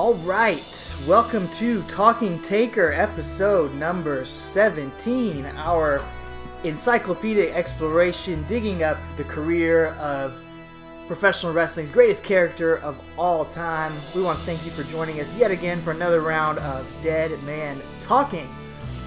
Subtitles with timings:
[0.00, 0.64] All right,
[1.06, 6.02] welcome to Talking Taker episode number 17, our
[6.64, 10.42] encyclopedic exploration digging up the career of
[11.06, 13.92] professional wrestling's greatest character of all time.
[14.14, 17.38] We want to thank you for joining us yet again for another round of Dead
[17.42, 18.48] Man Talking.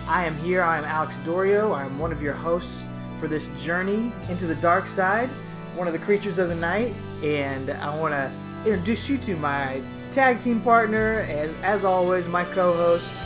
[0.07, 2.85] I am here, I am Alex Dorio, I am one of your hosts
[3.19, 5.29] for this journey into the dark side,
[5.75, 8.31] one of the creatures of the night, and I want to
[8.69, 9.81] introduce you to my
[10.13, 13.17] tag team partner, as, as always, my co-host,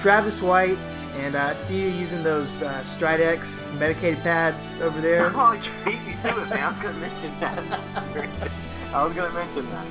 [0.00, 0.78] Travis White,
[1.18, 5.30] and I uh, see you using those uh, Stridex medicated pads over there.
[5.34, 6.60] Oh, you beat me to it, man.
[6.62, 7.58] I was going to mention that.
[8.94, 9.86] I was going to mention that.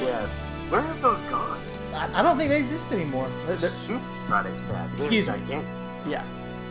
[0.00, 0.28] Yes.
[0.70, 1.60] Where have those gone?
[1.92, 3.28] I, I don't think they exist anymore.
[3.46, 4.94] They're, they're Super Stridex pads.
[4.94, 5.42] Excuse They're me.
[5.42, 5.70] gigantic.
[6.08, 6.24] Yeah.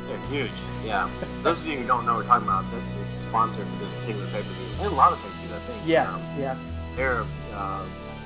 [0.07, 0.51] They're huge.
[0.83, 1.09] Yeah.
[1.43, 3.93] Those of you who don't know what we're talking about, this is sponsored for this
[3.93, 4.83] particular pay-per-view.
[4.85, 5.81] And a lot of pay-per-views, I think.
[5.87, 6.11] Yeah.
[6.11, 6.57] Um, Yeah.
[6.95, 7.85] they're uh,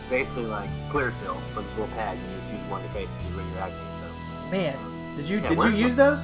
[0.09, 2.17] basically like Clearasil, but a little pad.
[2.17, 3.77] You just use one to face to get rid of your acne.
[3.99, 4.51] So.
[4.51, 6.19] Man, did you Yeah, did you use those?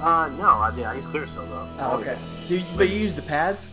[0.00, 0.84] Uh, no, I did.
[0.84, 1.68] I use Clearasil though.
[1.78, 2.16] Oh, okay.
[2.46, 3.68] You, but you used the pads?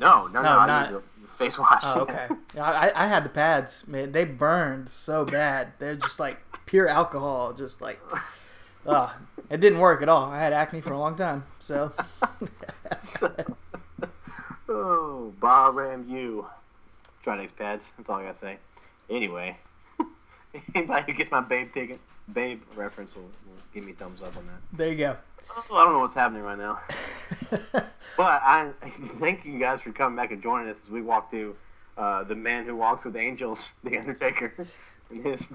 [0.00, 0.42] No, no, no.
[0.42, 1.80] No, I not- use the face wash.
[1.84, 2.28] Oh, okay.
[2.54, 4.12] Yeah, I, I had the pads, man.
[4.12, 5.72] They burned so bad.
[5.80, 7.52] They're just like pure alcohol.
[7.52, 8.00] Just like,
[8.86, 9.10] uh,
[9.50, 10.30] it didn't work at all.
[10.30, 11.42] I had acne for a long time.
[11.58, 11.90] So,
[14.68, 16.46] oh, Bob Ram you.
[17.24, 17.92] Tridex pads.
[17.96, 18.58] That's all I gotta say.
[19.08, 19.56] Anyway,
[20.74, 22.00] anybody who gets my Babe ticket,
[22.32, 24.56] Babe reference will, will give me a thumbs up on that.
[24.72, 25.16] there you go.
[25.70, 26.80] Oh, I don't know what's happening right now.
[28.16, 31.56] But I thank you guys for coming back and joining us as we walk through
[31.98, 34.54] uh, the man who walked with angels, The Undertaker,
[35.10, 35.52] and his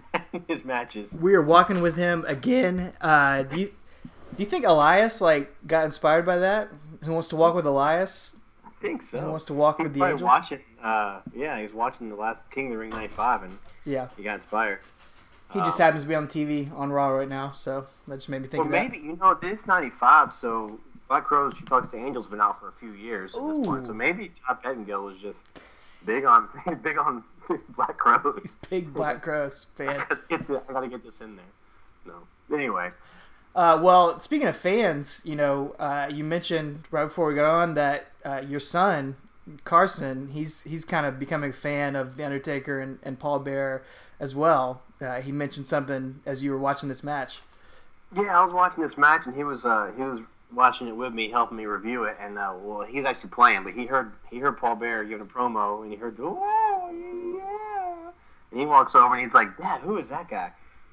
[0.48, 1.18] his matches.
[1.22, 2.92] we are walking with him again.
[3.00, 3.68] Uh, do you
[4.36, 6.70] do you think Elias like got inspired by that?
[7.06, 8.36] Who wants to walk with Elias?
[8.82, 9.20] I think so.
[9.20, 10.28] Who wants to walk with the probably angels?
[10.28, 10.60] watching.
[10.82, 14.36] Uh, yeah, he's watching the last King of the Ring '95, and Yeah, he got
[14.36, 14.80] inspired.
[15.52, 18.30] he just Um, happens to be on TV on Raw right now, so that just
[18.30, 18.92] made me think Well, of that.
[18.92, 20.80] maybe you know this '95, so
[21.10, 23.88] Black Crowes She Talks to Angels been out for a few years at this point.
[23.88, 25.48] So maybe Todd Pettengill was just
[26.06, 26.48] big on
[26.82, 27.24] big on
[27.76, 28.60] Black Crowes.
[28.70, 29.98] Big Black Cross fan.
[30.30, 30.38] I
[30.72, 31.46] gotta get this in there.
[32.06, 32.56] No.
[32.56, 32.92] Anyway,
[33.56, 37.74] Uh, well, speaking of fans, you know, uh, you mentioned right before we got on
[37.74, 39.16] that uh, your son
[39.64, 43.84] Carson, he's he's kind of becoming a fan of the Undertaker and, and Paul Bearer
[44.20, 44.82] as well.
[45.02, 47.40] Uh, he mentioned something as you were watching this match.
[48.16, 50.22] yeah, I was watching this match, and he was uh, he was
[50.54, 52.18] watching it with me, helping me review it.
[52.20, 55.26] And uh, well, he's actually playing, but he heard he heard Paul Bearer giving a
[55.30, 58.12] promo, and he heard oh yeah,
[58.52, 60.52] and he walks over and he's like, Dad, who is that guy?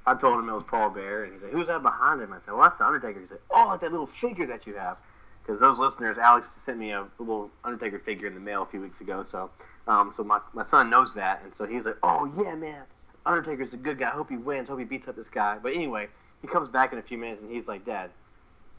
[0.08, 2.38] I told him it was Paul Bearer, and he said, "Who's that behind him?" I
[2.38, 4.98] said, "Well, that's the Undertaker." He said, "Oh, that little figure that you have."
[5.46, 8.80] Because those listeners, Alex sent me a little Undertaker figure in the mail a few
[8.80, 9.48] weeks ago, so
[9.86, 12.82] um, so my, my son knows that, and so he's like, "Oh yeah, man,
[13.24, 14.10] Undertaker's a good guy.
[14.10, 14.68] Hope he wins.
[14.68, 16.08] Hope he beats up this guy." But anyway,
[16.42, 18.10] he comes back in a few minutes, and he's like, "Dad,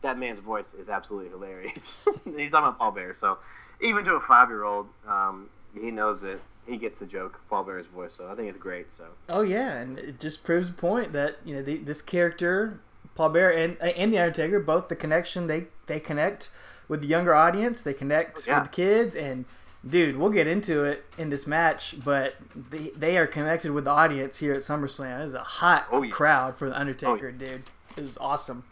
[0.01, 3.37] that man's voice is absolutely hilarious." he's talking about Paul Bearer, so
[3.81, 6.41] even to a five year old, um, he knows it.
[6.67, 8.13] He gets the joke, Paul Bearer's voice.
[8.13, 8.91] So I think it's great.
[8.91, 12.81] So Oh yeah, and it just proves the point that you know the, this character,
[13.17, 16.49] Paul Bearer and and the Undertaker, both the connection they they connect
[16.87, 18.59] with the younger audience, they connect Yeah.
[18.61, 19.45] with the kids, and
[19.87, 22.35] dude, we'll get into it in this match, but
[22.69, 25.19] they they are connected with the audience here at SummerSlam.
[25.19, 26.11] It was a hot Oh, yeah.
[26.11, 27.63] crowd for the Undertaker, dude.
[27.97, 28.63] It was awesome.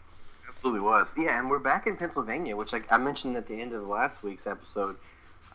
[0.48, 1.16] Absolutely was.
[1.18, 3.86] Yeah, and we're back in Pennsylvania, which I, I mentioned at the end of the
[3.88, 4.96] last week's episode.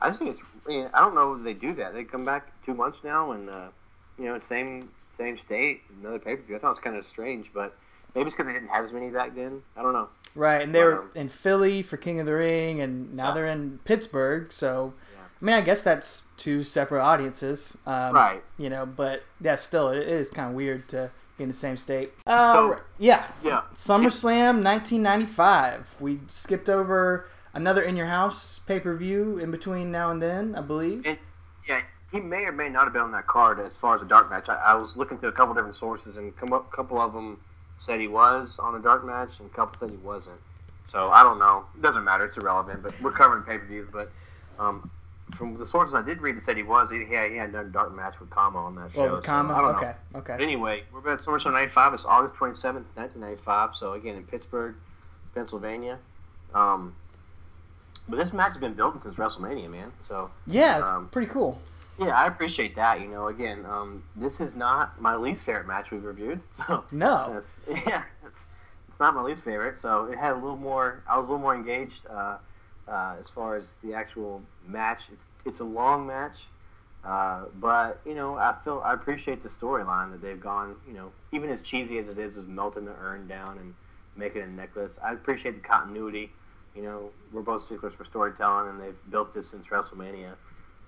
[0.02, 0.44] I just think it's.
[0.94, 1.94] I, don't know if they do that.
[1.94, 3.68] They come back two months now, and uh,
[4.20, 6.56] you know, same same state, another pay per view.
[6.56, 7.76] I thought it was kind of strange, but
[8.16, 9.62] maybe it's because they didn't have as many back then.
[9.76, 10.10] I don't know.
[10.36, 13.34] Right, and they were Um, in Philly for King of the Ring, and now Yeah.
[13.34, 14.52] they're in Pittsburgh.
[14.54, 15.20] So, Yeah.
[15.42, 17.78] I mean, I guess that's two separate audiences.
[17.86, 18.44] Um, Right.
[18.58, 21.76] you know, but yeah, still, it is kind of weird to be in the same
[21.78, 22.14] state.
[22.26, 23.62] Uh, So- yeah, Yeah.
[23.76, 25.96] SummerSlam 1995.
[26.00, 30.56] We skipped over another In Your House pay per view in between now and then,
[30.56, 31.06] I believe.
[31.06, 31.18] And
[31.68, 31.82] yeah,
[32.12, 34.30] he may or may not have been on that card as far as a dark
[34.30, 34.48] match.
[34.48, 37.12] I, I was looking through a couple different sources, and come up, a couple of
[37.14, 37.38] them
[37.82, 40.40] said he was on a dark match, and a couple said he wasn't.
[40.86, 41.66] So I don't know.
[41.76, 42.26] It doesn't matter.
[42.26, 42.84] It's irrelevant.
[42.84, 43.88] But we're covering pay per views.
[43.92, 44.12] But
[44.60, 44.90] um,
[45.32, 46.92] from the sources I did read, it said he was.
[46.92, 49.04] He, yeah, he had done a dark match with Kama on that show.
[49.04, 49.34] Well, with so.
[49.34, 49.68] I don't know.
[49.78, 50.34] okay, okay.
[50.38, 51.94] But anyway, we're at SummerSlam 95.
[51.94, 53.76] It's August 27th, 1995.
[53.76, 54.76] So again, in Pittsburgh,
[55.34, 55.98] Pennsylvania.
[56.54, 56.96] Um,
[58.08, 59.92] but this match has been building since WrestleMania, man.
[60.02, 61.60] So Yeah, it's um, pretty cool.
[62.02, 63.02] Yeah, I appreciate that.
[63.02, 66.42] You know, again, um, this is not my least favorite match we've reviewed.
[66.52, 67.40] So No,
[67.88, 68.50] yeah, it's
[68.88, 69.78] it's not my least favorite.
[69.78, 71.04] So it had a little more.
[71.08, 72.38] I was a little more engaged uh,
[72.88, 75.10] uh, as far as the actual match.
[75.12, 76.48] It's it's a long match.
[77.04, 80.76] Uh, but you know, I feel I appreciate the storyline that they've gone.
[80.88, 83.74] You know, even as cheesy as it is, is melting the urn down and
[84.16, 85.00] making a necklace.
[85.04, 86.32] I appreciate the continuity.
[86.76, 90.36] You know, we're both sticklers for storytelling, and they've built this since WrestleMania.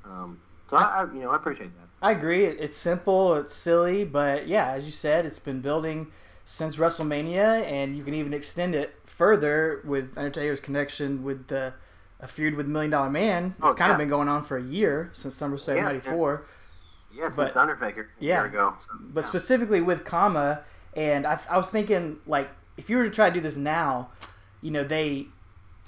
[0.05, 1.87] Um, so I, I, you know, I appreciate that.
[2.01, 2.45] I agree.
[2.45, 6.07] It's simple, it's silly, but yeah, as you said, it's been building
[6.45, 11.73] since WrestleMania, and you can even extend it further with Undertaker's connection with the
[12.19, 13.47] a feud with Million Dollar Man.
[13.47, 13.93] It's Oh, kind yeah.
[13.93, 16.39] of been going on for a year since SummerSlam Yeah, '94.
[17.13, 18.49] Yeah, But- since Undertaker yeah.
[18.51, 18.75] So,
[19.13, 19.27] but yeah.
[19.27, 20.61] specifically with Kama,
[20.95, 24.09] and I, I was thinking like if you were to try to do this now,
[24.61, 25.27] you know they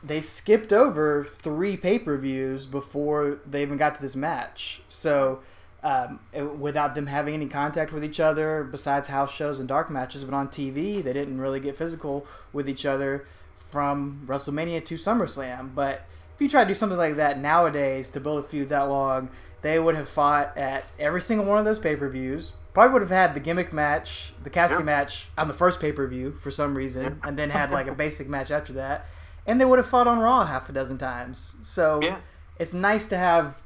[0.03, 4.81] they skipped over three pay per views before they even got to this match.
[4.87, 5.39] So
[5.83, 9.89] um, it- without them having any contact with each other, besides house shows and dark
[9.89, 13.25] matches, but on TV they didn't really get physical with each other
[13.71, 15.73] from WrestleMania to SummerSlam.
[15.75, 16.05] But
[16.35, 19.29] if you try to do something like that nowadays to build a feud that long,
[19.61, 22.53] they would have fought at every single one of those pay per views.
[22.73, 24.85] Probably would have had the gimmick match, the casket Yeah.
[24.85, 27.93] match on the first pay per view for some reason, and then had like a
[27.93, 29.05] basic match after that.
[29.45, 31.55] And they would have fought on Raw half a dozen times.
[31.61, 32.17] So Yeah.
[32.57, 33.61] it's nice to have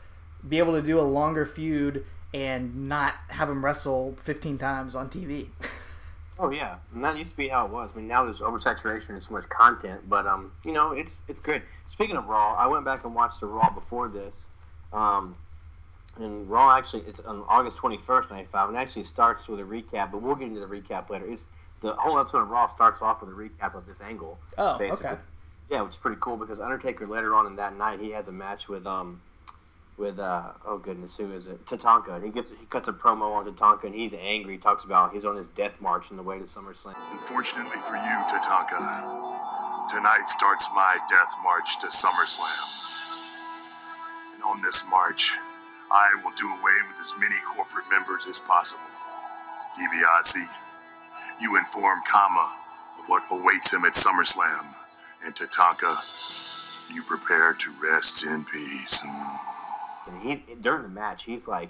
[0.47, 5.09] be able to do a longer feud and not have them wrestle 15 times on
[5.09, 5.49] TV.
[6.41, 7.91] Oh yeah, and that used to be how it was.
[7.93, 11.41] I mean, now there's oversaturation and so much content, but um, you know, it's it's
[11.41, 11.61] good.
[11.87, 14.47] Speaking of Raw, I went back and watched the Raw before this,
[14.93, 15.35] um,
[16.17, 20.11] and Raw actually it's on August 21st, 95, and actually starts with a recap.
[20.13, 21.25] But we'll get into the recap later.
[21.27, 21.45] It's
[21.81, 25.09] the whole episode of Raw starts off with a recap of this angle, Oh, basically.
[25.15, 25.21] okay.
[25.69, 28.31] Yeah, which is pretty cool because Undertaker later on in that night he has a
[28.31, 29.21] match with um
[29.97, 33.35] with uh oh goodness who is it Tatanka and he gets he cuts a promo
[33.35, 34.53] on Tatanka and he's angry.
[34.53, 36.95] He talks about he's on his death march on the way to SummerSlam.
[37.11, 38.79] Unfortunately for you, Tatanka,
[39.89, 42.65] tonight starts my death march to SummerSlam.
[44.35, 45.35] And on this march,
[45.91, 48.81] I will do away with as many corporate members as possible.
[49.77, 50.47] DiBiase,
[51.41, 52.55] you inform Kama
[52.99, 54.78] of what awaits him at SummerSlam.
[55.25, 59.03] And Tatanka, you prepare to rest in peace.
[60.07, 61.69] And he during the match he's like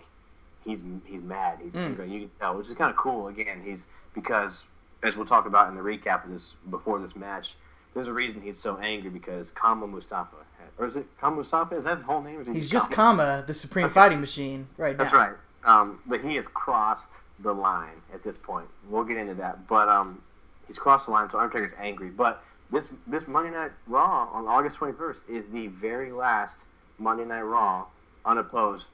[0.64, 1.60] he's he's mad.
[1.64, 2.10] He's angry.
[2.12, 3.28] You can tell, which is kind of cool.
[3.28, 4.68] Again, he's because
[5.04, 7.56] as we'll talk about in the recap of this before this match.
[7.96, 10.36] There's a reason he's so angry because Kama Mustafa,
[10.78, 11.76] or is it Kama Mustafa?
[11.76, 12.38] Is that his whole name?
[12.38, 13.24] Or is he He's just Kama?
[13.24, 13.94] Kama, the Supreme Okay.
[13.94, 15.20] Fighting Machine, right That's now.
[15.20, 15.36] right.
[15.66, 18.68] Um, but he has crossed the line at this point.
[18.90, 19.68] We'll get into that.
[19.68, 20.22] But um,
[20.68, 22.10] he's crossed the line, so Undertaker's angry.
[22.10, 26.66] But this this Monday Night Raw on August 21st is the very last
[26.98, 27.86] Monday Night Raw
[28.26, 28.92] unopposed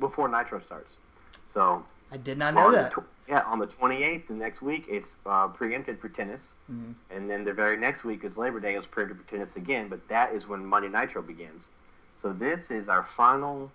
[0.00, 0.96] before Nitro starts.
[1.44, 2.90] So I did not know that.
[2.92, 6.54] Tw- yeah, on the 28th, the next week, it's uh, preempted for tennis.
[6.70, 6.94] Mhm.
[7.10, 9.88] And then the very next week is Labor Day, it's preempted for tennis again.
[9.88, 11.70] But that is when Monday Nitro begins.
[12.16, 13.70] So this is our final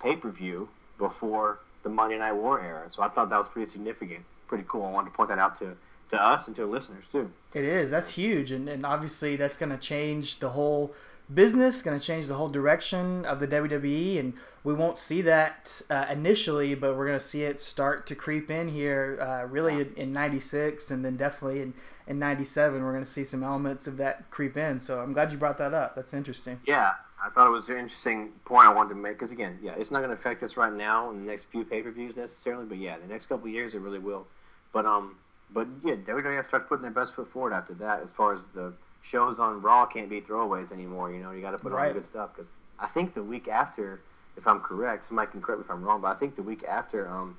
[0.00, 0.68] pay per view
[0.98, 2.90] before the Monday Night War era.
[2.90, 4.84] So I thought that was pretty significant, pretty cool.
[4.84, 5.74] I wanted to point that out to,
[6.12, 7.30] to us and to listeners too.
[7.54, 7.90] It is.
[7.90, 10.94] That's huge, and, and obviously that's going to change the whole
[11.32, 11.82] business.
[11.82, 16.06] Going to change the whole direction of the WWE, and we won't see that uh,
[16.10, 19.18] initially, but we're going to see it start to creep in here.
[19.20, 21.74] Uh, really in, in '96, and then definitely in
[22.06, 24.78] in '97, we're going to see some elements of that creep in.
[24.78, 25.94] So I'm glad you brought that up.
[25.94, 26.60] That's interesting.
[26.66, 26.92] Yeah,
[27.24, 29.90] I thought it was an interesting point I wanted to make because again, yeah, it's
[29.90, 32.66] not going to affect us right now in the next few pay per views necessarily,
[32.66, 34.26] but yeah, the next couple of years it really will.
[34.72, 35.16] But um,
[35.52, 38.02] but yeah, WWF starts putting their best foot forward after that.
[38.02, 41.12] As far as the shows on Raw can't be throwaways anymore.
[41.12, 41.88] You know, you got to put on Right.
[41.88, 44.02] the good stuff because I think the week after,
[44.36, 46.64] if I'm correct, somebody can correct me if I'm wrong, but I think the week
[46.64, 47.38] after um.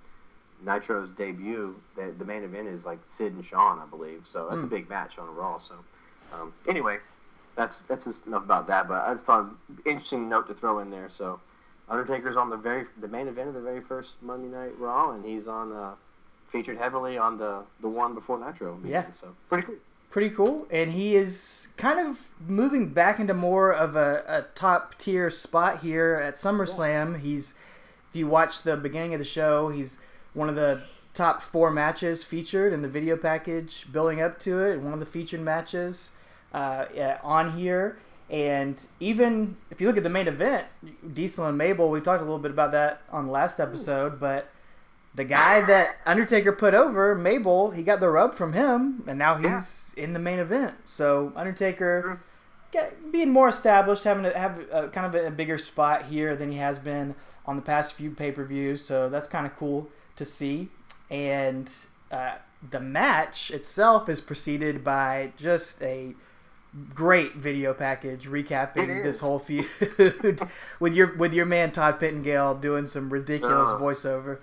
[0.62, 4.28] Nitro's debut, the, the main event is like Sid and Shawn, I believe.
[4.28, 4.70] So that's a Hmm.
[4.70, 5.58] big match on Raw.
[5.58, 5.76] So
[6.32, 7.00] um, anyway,
[7.56, 8.88] that's that's just enough about that.
[8.88, 9.50] But I just thought
[9.86, 11.10] interesting note to throw in there.
[11.10, 11.42] So
[11.90, 15.26] Undertaker's on the very the main event of the very first Monday Night Raw, and
[15.26, 15.96] he's on uh,
[16.54, 18.76] featured heavily on the the one before Nitro.
[18.78, 18.92] meeting.
[18.92, 19.10] Yeah.
[19.10, 19.76] So pretty cool.
[20.12, 20.68] pretty cool.
[20.70, 25.80] And he is kind of moving back into more of a, a top tier spot
[25.80, 27.20] here at SummerSlam.
[27.20, 27.56] He's,
[28.10, 30.00] if you watch the beginning of the show, he's
[30.36, 30.84] one of the
[31.16, 34.80] top four matches featured in the video package building up to it.
[34.80, 36.12] One of the featured matches
[36.54, 36.86] uh,
[37.24, 37.98] on here.
[38.30, 40.68] And even if you look at the main event,
[41.14, 44.50] Diesel and Mabel, we talked a little bit about that on the last episode, but
[45.16, 49.36] the guy that Undertaker put over, Mabel, he got the rub from him, and now
[49.36, 50.76] he's in the main event.
[50.86, 52.20] So Undertaker
[52.72, 56.52] get, being more established, having to have a, kind of a, bigger spot here than
[56.52, 57.16] he has been
[57.46, 58.84] on the past few pay per views.
[58.84, 60.70] So that's kind of cool to see.
[61.10, 61.70] And
[62.12, 62.36] uh,
[62.70, 66.16] the match itself is preceded by just a
[66.96, 69.68] great video package recapping this whole feud
[70.80, 73.80] with your with your man Todd Pettengill doing some ridiculous Oh.
[73.80, 74.40] voiceover.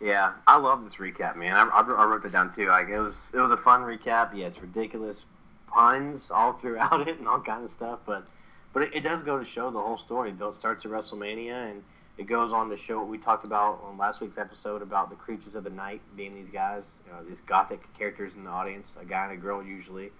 [0.00, 1.52] Yeah, I love this recap, man.
[1.54, 2.66] I, I, I wrote it down too.
[2.66, 4.34] Like it was, it was a fun recap.
[4.34, 5.26] Yeah, it's ridiculous
[5.66, 8.00] puns all throughout it and all kind of stuff.
[8.06, 8.26] But,
[8.72, 10.30] but it, it does go to show the whole story.
[10.30, 11.82] It starts at WrestleMania and
[12.16, 15.16] it goes on to show what we talked about on last week's episode about the
[15.16, 18.96] creatures of the night being these guys, you know, these gothic characters in the audience,
[19.00, 20.10] a guy and a girl usually.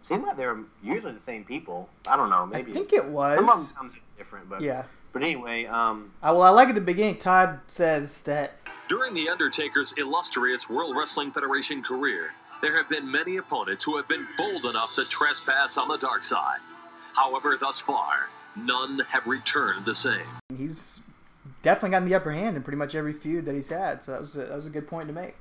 [0.00, 1.88] Seemed like they're usually the same people.
[2.08, 3.36] I don't know, maybe I think it was.
[3.36, 4.84] some of them sounds different, but yeah.
[5.12, 7.18] But anyway, um, Uh, well, I like at the beginning.
[7.18, 8.52] Todd says that
[8.88, 12.30] During The Undertaker's illustrious World Wrestling Federation career,
[12.62, 16.24] there have been many opponents who have been bold enough to trespass on the dark
[16.24, 16.58] side.
[17.16, 20.26] However, thus far, none have returned the same.
[20.56, 21.00] he's
[21.62, 24.02] definitely gotten the upper hand in pretty much every feud that he's had.
[24.02, 25.34] So that was a, that was a good point to make.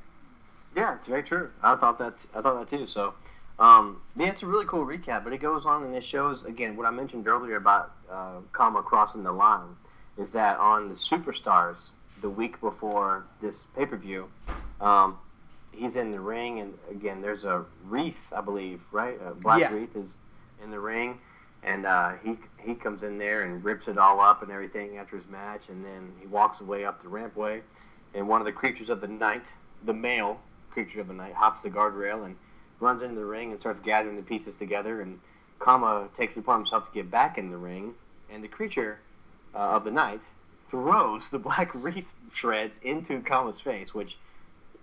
[0.76, 1.50] Yeah, it's very true.
[1.64, 2.86] I thought that I thought that too.
[2.86, 3.14] So,
[3.62, 5.24] um, yeah, it's a really cool recap.
[5.24, 8.82] But it goes on and it shows again what I mentioned earlier about uh, Kama
[8.82, 9.78] crossing the line.
[10.18, 11.90] Is that on the Superstars
[12.22, 14.30] the week before this pay per view?
[14.82, 15.20] Um,
[15.72, 19.18] he's in the ring, and again, there's a wreath, I believe, right?
[19.24, 19.72] A black Yeah.
[19.72, 20.22] wreath is
[20.64, 21.20] in the ring,
[21.64, 25.16] and uh, he he comes in there and rips it all up and everything after
[25.16, 27.62] his match, and then he walks away up the rampway,
[28.16, 29.46] and one of the creatures of the night,
[29.84, 30.42] the male
[30.72, 32.36] creature of the night, hops the guardrail and
[32.82, 35.20] runs into the ring and starts gathering the pieces together, and
[35.60, 37.94] Kama takes it upon himself to get back in the ring,
[38.32, 39.00] and the creature
[39.54, 40.22] uh, of the night
[40.68, 44.18] throws the black wreath shreds into Kama's face, which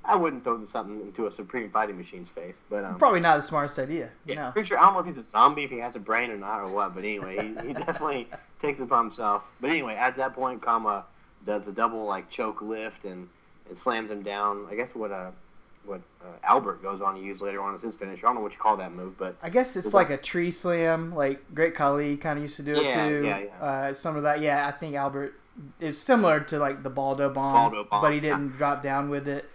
[0.05, 3.43] I wouldn't throw something into a Supreme Fighting Machine's face, but um, Probably not the
[3.43, 4.09] smartest idea.
[4.25, 4.51] yeah, No.
[4.53, 4.79] pretty sure.
[4.79, 6.69] I don't know if he's a zombie, if he has a brain or not, or
[6.69, 6.95] what.
[6.95, 8.29] But anyway, he, he definitely
[8.61, 9.51] takes it upon himself.
[9.61, 11.05] But anyway, at that point, Kama
[11.45, 13.29] does a double like choke lift and,
[13.69, 14.67] and slams him down.
[14.71, 15.31] I guess what uh
[15.85, 18.27] what uh, Albert goes on to use later on as his finisher.
[18.27, 20.51] I don't know what you call that move, but I guess it's like a tree
[20.51, 22.77] slam, like Great Khali kind of used to do it
[23.09, 23.25] too.
[23.25, 23.65] yeah, yeah.
[23.65, 24.67] Uh, some of that, yeah.
[24.67, 25.35] I think Albert
[25.81, 29.27] is similar to like the Baldo bomb, Baldo bomb, but he didn't drop down with
[29.29, 29.49] it.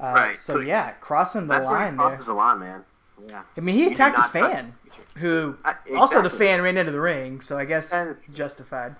[0.00, 2.06] Uh, Right, So, so yeah, crossing the that's where he line there.
[2.08, 2.84] crosses the line, man.
[3.28, 3.42] Yeah.
[3.56, 4.74] I mean, he You attacked a fan,
[5.16, 7.40] who Uh, also the fan ran into the ring.
[7.40, 7.90] So I guess
[8.32, 8.94] justified.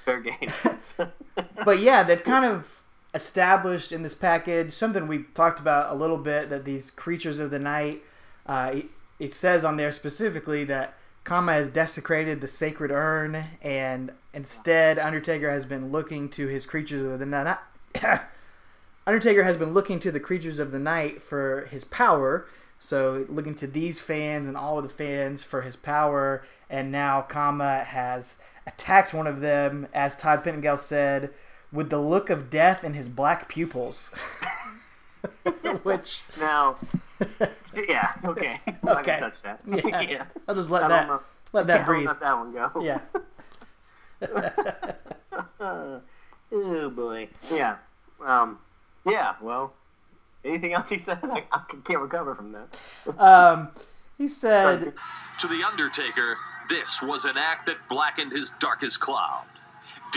[0.00, 0.50] Fair game.
[1.66, 2.66] but yeah, they've kind of
[3.14, 7.50] established in this package something we've talked about a little bit that these creatures of
[7.50, 8.02] the night.
[8.46, 8.86] Uh, it,
[9.18, 15.50] it says on there specifically that Kama has desecrated the sacred urn, and instead Undertaker
[15.50, 17.58] has been looking to his creatures of the night.
[19.06, 22.46] Undertaker has been looking to the creatures of the night for his power.
[22.78, 27.22] So looking to these fans and all of the fans for his power, and now
[27.22, 31.30] Kama has attacked one of them, as Todd Pettengill said,
[31.72, 34.10] with the look of death in his black pupils.
[35.82, 36.76] Which, now,
[37.88, 38.60] yeah, okay.
[38.66, 39.18] I'm not Okay.
[39.20, 39.60] gonna touch that.
[39.66, 40.24] yeah, yeah.
[40.46, 41.20] I'll just let don't that
[41.52, 42.06] let that I'll breathe.
[42.06, 42.70] Let that one go.
[42.80, 43.00] Yeah,
[46.52, 47.28] oh boy.
[47.50, 47.76] Yeah.
[48.24, 48.58] Um.
[49.06, 49.34] Yeah.
[49.40, 49.72] Well.
[50.44, 51.18] Anything else he said?
[51.24, 52.68] I, I can't recover from that.
[53.20, 53.68] um,
[54.16, 54.94] he said,
[55.40, 56.36] To The Undertaker,
[56.68, 59.44] this was an act that blackened his darkest cloud.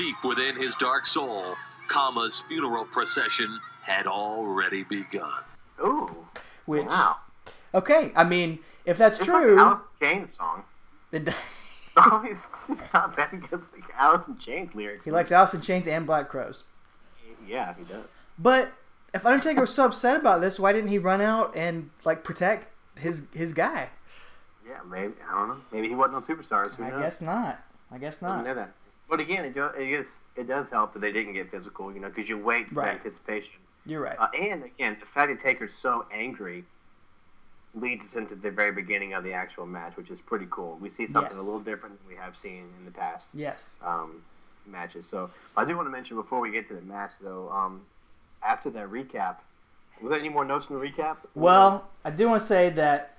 [0.02, 1.54] Deep within his dark soul,
[1.88, 5.44] Kama's funeral procession had already begun.
[5.80, 6.26] Ooh.
[6.66, 7.18] which Wow.
[7.76, 10.64] okay, I mean, if that's It's true, like Alice in Chains song.
[11.12, 11.30] it-
[11.98, 12.50] All these
[12.90, 15.06] Tom Petty gets like Alice in Chains lyrics.
[15.06, 16.64] he likes Alice in Chains and Black Crowes.
[17.48, 18.16] Yeah, he does.
[18.40, 18.72] But
[19.14, 22.70] if Undertaker was so upset about this, why didn't he run out and like protect
[22.98, 23.90] his his guy?
[24.68, 25.58] Yeah, maybe I don't know.
[25.72, 26.76] Maybe he wasn't on Superstars.
[26.78, 27.02] Who I knows?
[27.02, 27.62] guess not.
[27.92, 28.46] I guess Doesn't not.
[28.48, 28.72] know that.
[29.12, 32.00] But again, it, do, it, is, it does help that they didn't get physical, you
[32.00, 32.94] know, because you wait for Right.
[32.94, 33.58] anticipation.
[33.86, 34.16] You're right.
[34.18, 36.64] Uh, and again, the fact that Taker's so angry
[37.76, 40.78] leads us into the very beginning of the actual match, which is pretty cool.
[40.80, 41.42] We see something Yes.
[41.42, 43.76] a little different than we have seen in the past yes.
[43.86, 44.24] um,
[44.66, 45.08] matches.
[45.08, 47.82] So I do want to mention before we get to the match, though, um,
[48.42, 49.36] after that recap,
[50.02, 51.18] was there any more notes in the recap?
[51.36, 53.18] Well, I do want to say that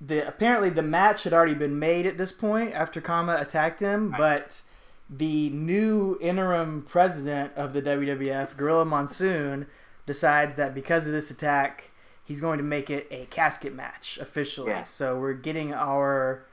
[0.00, 4.10] the apparently the match had already been made at this point after Kama attacked him,
[4.16, 4.62] but
[5.08, 9.66] the new interim president of the WWF, Gorilla Monsoon,
[10.06, 11.90] decides that because of this attack,
[12.24, 14.70] he's going to make it a casket match officially.
[14.70, 14.84] Yeah.
[14.84, 16.44] So we're getting our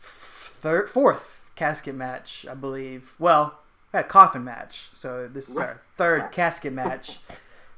[0.00, 3.12] third, fourth casket match, I believe.
[3.18, 3.58] Well,
[3.92, 7.18] we had a coffin match, so this is our third casket match.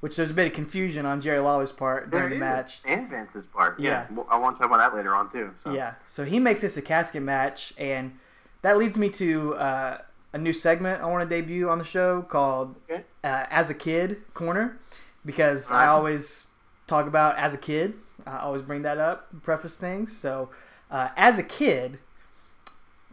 [0.01, 2.79] Which there's a bit of confusion on Jerry Lawler's part during the match.
[2.85, 3.81] And Vince's part.
[3.81, 4.07] Yeah.
[4.09, 4.23] Yeah.
[4.31, 5.51] I want to talk about that later on, too.
[5.57, 5.73] So.
[5.73, 8.17] Yeah, so he makes this a casket match, and
[8.63, 9.99] that leads me to uh,
[10.33, 13.05] a new segment I want to debut on the show called Okay.
[13.25, 14.79] uh, "As a Kid Corner,"
[15.25, 16.49] because I always
[16.87, 17.95] talk about as a kid.
[18.27, 20.17] I always bring that up, preface things.
[20.17, 20.51] So,
[20.91, 21.99] uh, as a kid,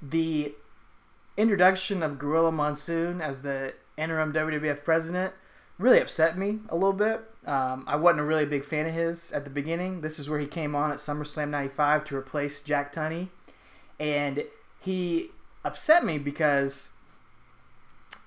[0.01, 0.53] the
[1.37, 5.33] introduction of Gorilla Monsoon as the interim WWF president
[5.77, 7.21] really upset me a little bit.
[7.45, 10.01] Um, I wasn't a really big fan of his at the beginning.
[10.01, 13.27] This is where he came on at SummerSlam 95 to replace Jack Tunney.
[13.99, 14.45] And
[14.79, 15.31] he
[15.63, 16.89] upset me because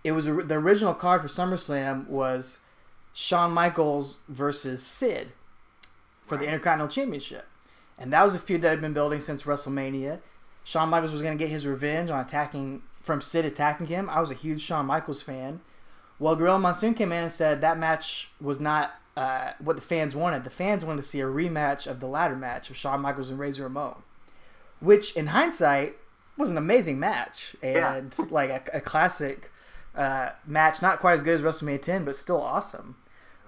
[0.09, 2.61] it was the original card for SummerSlam was
[3.13, 5.33] Shawn Michaels versus Sid
[6.25, 7.47] for the Intercontinental Championship.
[7.99, 10.21] And that was a feud that had been building since WrestleMania.
[10.65, 14.09] Shawn Michaels was going to get his revenge on attacking from Sid attacking him.
[14.09, 15.61] I was a huge Shawn Michaels fan.
[16.19, 20.17] Well, Gorilla Monsoon came in and said that match was not uh, what the fans
[20.17, 20.45] wanted.
[20.45, 23.39] The fans wanted to see a rematch of the ladder match of Shawn Michaels and
[23.39, 24.03] Razor Ramon,
[24.81, 25.97] which in hindsight
[26.39, 28.25] was an amazing match and yeah.
[28.31, 29.51] like a, a classic
[29.95, 30.83] uh, match.
[30.83, 32.97] Not quite as good as WrestleMania 10, but still awesome.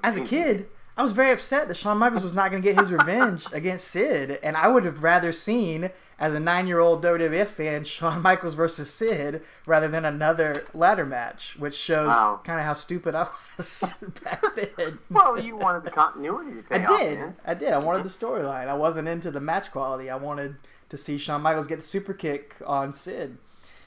[0.02, 2.78] As a kid, I was very upset that Shawn Michaels was not going to get
[2.78, 7.84] his revenge against Sid, and I would have rather seen as a nine-year-old WWF fan,
[7.84, 12.40] Shawn Michaels versus Sid, rather than another ladder match, which shows wow.
[12.44, 14.42] kind of how stupid I was back
[14.76, 14.98] then.
[15.10, 16.62] well, you wanted the continuity.
[16.70, 17.18] I did.
[17.22, 17.72] Off, I did.
[17.72, 18.68] I wanted the storyline.
[18.68, 20.10] I wasn't into the match quality.
[20.10, 20.56] I wanted
[20.90, 23.38] to see Shawn Michaels get the super kick on Sid.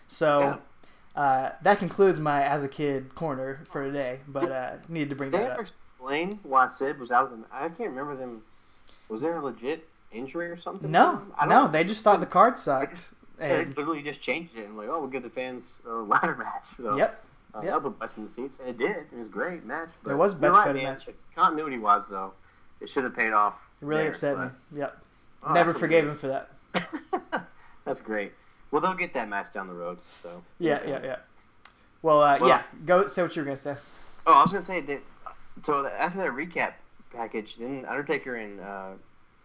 [0.07, 0.39] So.
[0.39, 0.57] Yeah.
[1.15, 5.31] Uh, that concludes my as a kid corner for today, but uh, needed to bring
[5.31, 5.59] that up.
[5.59, 7.45] Explain why Sid was out of the.
[7.51, 8.41] I can't remember them.
[9.09, 10.89] Was there a legit injury or something?
[10.89, 11.67] No, no, know.
[11.67, 12.91] they just thought the card sucked.
[12.91, 13.51] Just, and...
[13.51, 16.65] They literally just changed it and like, oh, we'll give the fans a ladder match.
[16.65, 17.23] So, yep.
[17.53, 17.83] Uh, yep.
[17.83, 19.05] Put butts in the seats, and it did.
[19.11, 19.89] It was a great match.
[20.03, 21.07] But was much better match.
[21.35, 22.33] Continuity wise, though,
[22.81, 23.67] it should have paid off.
[23.81, 24.45] It really there, upset but...
[24.71, 24.79] me.
[24.79, 24.97] Yep.
[25.43, 26.49] Oh, Never forgave him for that.
[27.85, 28.31] that's great.
[28.73, 29.99] Well, they'll get that match down the road.
[30.17, 30.41] So.
[30.57, 31.15] Yeah, yeah, yeah.
[32.01, 32.63] Well, uh, well, yeah.
[32.87, 33.75] Go say what you were gonna say.
[34.25, 34.99] Oh, I was gonna say that.
[35.61, 36.73] So after that recap
[37.13, 38.89] package, then Undertaker and uh,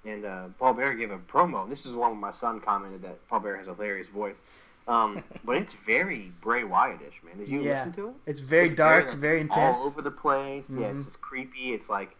[0.06, 1.68] and uh, Paul Bearer gave a promo.
[1.68, 4.42] This is one where my son commented that Paul Bearer has a hilarious voice.
[4.88, 7.36] Um, but it's very Bray Wyatt-ish, man.
[7.36, 7.72] Did you yeah.
[7.72, 8.14] listen to it?
[8.24, 10.70] It's very it's dark, very, very intense, all over the place.
[10.70, 10.80] Mm-hmm.
[10.80, 11.74] Yeah, it's just creepy.
[11.74, 12.16] It's like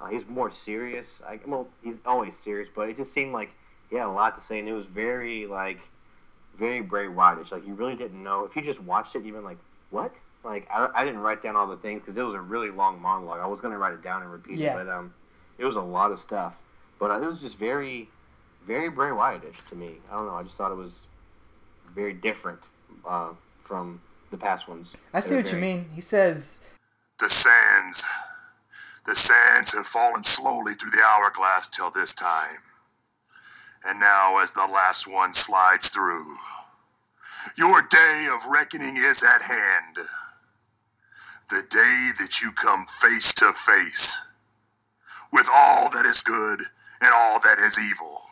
[0.00, 1.22] uh, he's more serious.
[1.24, 3.54] I, well, he's always serious, but it just seemed like
[3.90, 5.78] he had a lot to say, and it was very like
[6.58, 7.52] very Bray Wyatt-ish.
[7.52, 9.58] Like you really didn't know if you just watched it, even like
[9.90, 10.14] what?
[10.44, 13.00] Like I, I didn't write down all the things because it was a really long
[13.00, 13.40] monologue.
[13.40, 14.72] I was gonna write it down and repeat yeah.
[14.72, 15.14] it, but um,
[15.56, 16.60] it was a lot of stuff.
[16.98, 18.08] But uh, it was just very,
[18.66, 19.94] very Bray Wyatt-ish to me.
[20.10, 20.34] I don't know.
[20.34, 21.06] I just thought it was
[21.94, 22.58] very different
[23.06, 24.96] uh, from the past ones.
[25.14, 25.56] I see what very...
[25.56, 25.90] you mean.
[25.94, 26.58] He says,
[27.20, 28.06] "The sands,
[29.06, 32.58] the sands have fallen slowly through the hourglass till this time,
[33.88, 36.36] and now as the last one slides through,
[37.56, 39.98] your day of reckoning is at hand."
[41.48, 44.20] The day that you come face to face
[45.32, 46.70] with all that is good
[47.00, 48.22] and all that is evil.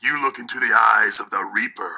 [0.00, 1.94] You look into the eyes of the Reaper,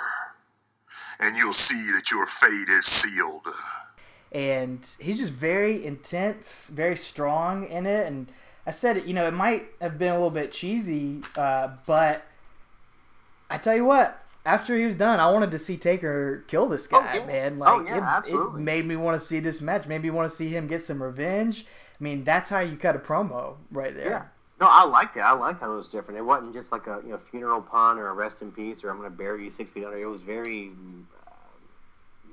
[1.18, 3.46] and you'll see that your fate is sealed.
[4.30, 8.06] And he's just very intense, very strong in it.
[8.06, 8.30] And
[8.66, 12.24] I said, it, you know, it might have been a little bit cheesy, uh, but
[13.50, 16.88] I tell you what, after he was done, I wanted to see Taker kill this
[16.92, 17.26] oh, guy, oh, yeah.
[17.26, 17.58] man.
[17.58, 18.62] Like, oh, yeah, it, absolutely.
[18.62, 19.86] it made me want to see this match.
[19.86, 21.66] Made me want to see him get some revenge.
[22.00, 24.10] I mean, that's how you cut a promo right there.
[24.10, 24.24] Yeah.
[24.60, 25.20] No, I liked it.
[25.20, 26.18] I liked how it was different.
[26.18, 28.90] It wasn't just like a you know funeral pun or a rest in peace or
[28.90, 29.98] I'm gonna bury you six feet under.
[29.98, 30.70] It was very,
[31.26, 31.30] uh,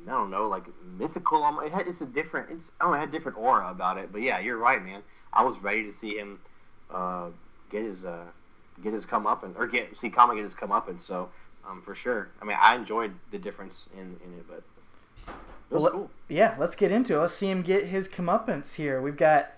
[0.07, 0.63] I don't know, like
[0.97, 1.59] mythical.
[1.61, 2.51] It had it's a different.
[2.51, 4.11] It's, I don't know, it had a different aura about it.
[4.11, 5.01] But yeah, you're right, man.
[5.33, 6.39] I was ready to see him
[6.89, 7.29] uh,
[7.69, 8.25] get his uh,
[8.81, 11.29] get his come up and or get see Kama get his come up and so
[11.67, 12.29] um, for sure.
[12.41, 14.63] I mean, I enjoyed the difference in in it, but
[15.27, 16.11] it was well, cool.
[16.27, 17.19] Yeah, let's get into it.
[17.19, 19.01] Let's see him get his comeuppance here.
[19.01, 19.51] We've got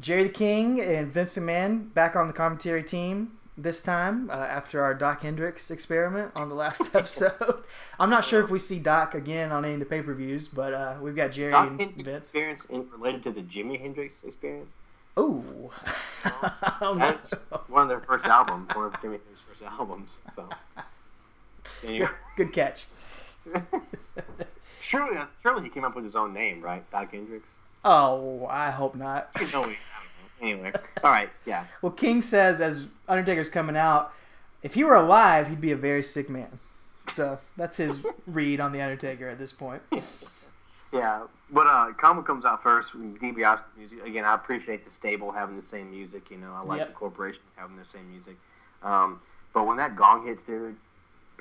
[0.00, 4.82] Jerry the King and Vince McMahon back on the commentary team this time uh, after
[4.82, 7.64] our Doc Hendrix experiment on the last episode.
[7.98, 10.46] I'm not sure if we see Doc again on any of the pay per views,
[10.48, 12.22] but uh, we've got Jerry Doc and Hendrix Vince.
[12.22, 14.72] experience in, related to the Jimi Hendrix experience.
[16.80, 17.32] Oh, that's
[17.68, 20.22] one of their first albums, one of Jimi Hendrix's first albums.
[20.30, 20.48] So,
[21.84, 22.06] anyway.
[22.36, 22.86] good catch.
[24.80, 26.88] surely, surely he came up with his own name, right?
[26.90, 27.60] Doc Hendrix.
[27.84, 29.30] Oh, I hope not.
[30.40, 31.64] anyway, all right, yeah.
[31.82, 34.12] Well, King says as Undertaker's coming out,
[34.62, 36.58] if he were alive, he'd be a very sick man.
[37.06, 39.82] So that's his read on the Undertaker at this point.
[40.92, 42.94] Yeah, but uh, Kama comes out first.
[42.94, 44.24] DiBiase music again.
[44.24, 46.30] I appreciate the stable having the same music.
[46.30, 46.88] You know, I like yep.
[46.88, 48.36] the corporation having the same music.
[48.82, 49.20] Um,
[49.52, 50.76] but when that gong hits, dude,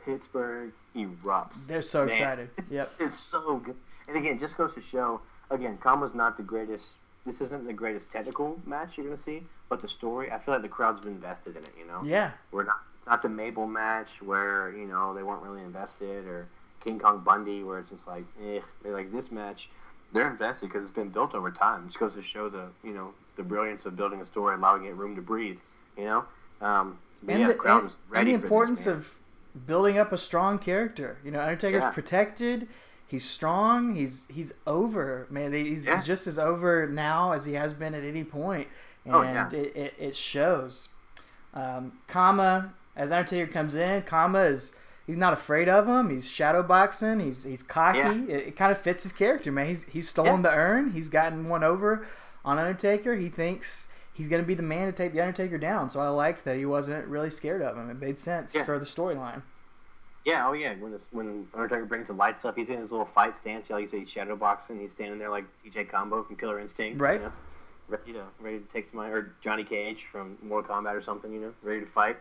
[0.04, 1.68] Pittsburgh erupts.
[1.68, 2.50] They're so Man, excited.
[2.70, 3.76] Yep, it's so good.
[4.08, 6.98] And again, just goes to show again, Kama's not the greatest.
[7.26, 10.32] This isn't the greatest technical match you're gonna see, but the story.
[10.32, 11.74] I feel like the crowd's been invested in it.
[11.78, 12.02] You know.
[12.04, 12.32] Yeah.
[12.52, 16.48] We're not not the Mabel match where you know they weren't really invested, or
[16.84, 18.60] King Kong Bundy where it's just like, eh.
[18.86, 19.70] Like this match,
[20.13, 21.84] they're invested because it's been built over time.
[21.84, 24.86] It just goes to show the you know the brilliance of building a story, allowing
[24.86, 25.60] it room to breathe.
[25.98, 26.26] You know,
[26.62, 29.13] um, and yeah, the, crowd and, was and the this, importance of
[29.66, 31.18] building up a strong character.
[31.26, 31.90] You know, Undertaker's Yeah.
[31.92, 32.68] protected.
[33.08, 33.96] He's strong.
[33.96, 35.54] He's he's over, man.
[35.54, 35.98] He's, Yeah.
[35.98, 38.68] he's just as over now as he has been at any point,
[39.06, 39.50] and Oh, yeah.
[39.52, 40.90] it, it, it shows.
[41.54, 44.74] Um, Kama, as Undertaker comes in, Kama is
[45.08, 46.10] he's not afraid of him.
[46.12, 47.20] He's shadow boxing.
[47.20, 47.98] He's he's cocky.
[48.00, 48.13] Yeah.
[48.13, 49.67] It, it kind of fits his character, man.
[49.67, 50.91] He's he's stolen the urn.
[50.91, 52.06] He's gotten one over
[52.46, 53.15] on Undertaker.
[53.15, 55.89] He thinks he's gonna be the man to take the Undertaker down.
[55.89, 57.89] So I liked that he wasn't really scared of him.
[57.89, 58.63] It made sense Yeah.
[58.65, 59.41] for the storyline.
[60.26, 60.76] Yeah, oh yeah.
[60.76, 63.70] When this, when Undertaker brings the lights up, he's in his little fight stance.
[63.70, 64.78] Like you say, he's shadow boxing.
[64.78, 67.00] He's standing there like TJ Combo from Killer Instinct.
[67.00, 67.22] Right.
[67.22, 67.32] You know,
[67.88, 71.32] ready to ready to take somebody, or Johnny Cage from Mortal Kombat or something.
[71.32, 72.17] You know, ready to fight.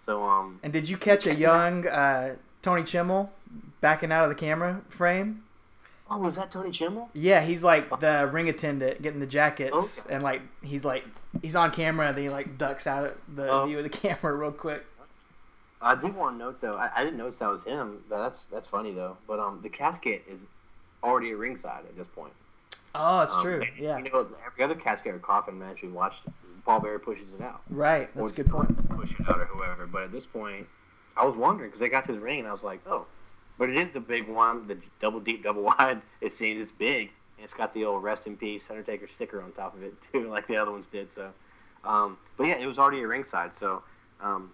[0.00, 3.28] So um, And did you catch a young uh, Tony Chimel
[3.82, 5.42] backing out of the camera frame?
[6.10, 7.08] oh, was that Tony Chimel?
[7.12, 10.14] Yeah, he's like the ring attendant getting the jackets, Okay.
[10.14, 11.04] and like he's like
[11.42, 13.66] he's on camera, and then he like ducks out of the Oh.
[13.66, 14.84] view of the camera real quick.
[15.82, 18.02] I did want to note though, I, I didn't notice that was him.
[18.08, 19.18] But that's that's funny though.
[19.28, 20.46] But um, the casket is
[21.04, 22.32] already at ringside at this point.
[22.94, 23.60] Oh, it's Um, true.
[23.60, 26.24] and, Yeah, You know, every other casket or coffin match we watched,
[26.64, 27.62] Paul Bearer pushes it out.
[27.70, 28.08] right.
[28.14, 28.88] That's or a good point.
[28.88, 29.86] Push it out or whoever.
[29.86, 30.66] But at this point,
[31.16, 33.06] I was wondering because they got to the ring and I was like, oh,
[33.58, 36.00] but it is the big one, the double deep, double wide.
[36.20, 37.10] It seems it's big.
[37.36, 40.28] And it's got the old rest in peace Undertaker sticker on top of it too,
[40.28, 41.10] like the other ones did.
[41.12, 41.32] So,
[41.84, 43.54] um, but yeah, it was already at ringside.
[43.54, 43.82] So,
[44.20, 44.50] um,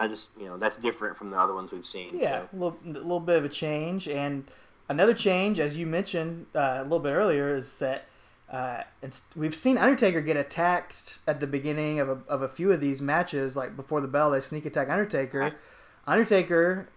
[0.00, 2.18] I just you know that's different from the other ones we've seen.
[2.18, 2.48] Yeah, So.
[2.52, 4.44] a little, a little bit of a change, and
[4.88, 8.06] another change, as you mentioned uh, a little bit earlier, is that
[8.50, 12.72] uh, it's, we've seen Undertaker get attacked at the beginning of a, of a few
[12.72, 15.38] of these matches, like before the bell, they sneak attack Undertaker.
[15.38, 15.54] Right.
[16.06, 16.88] Undertaker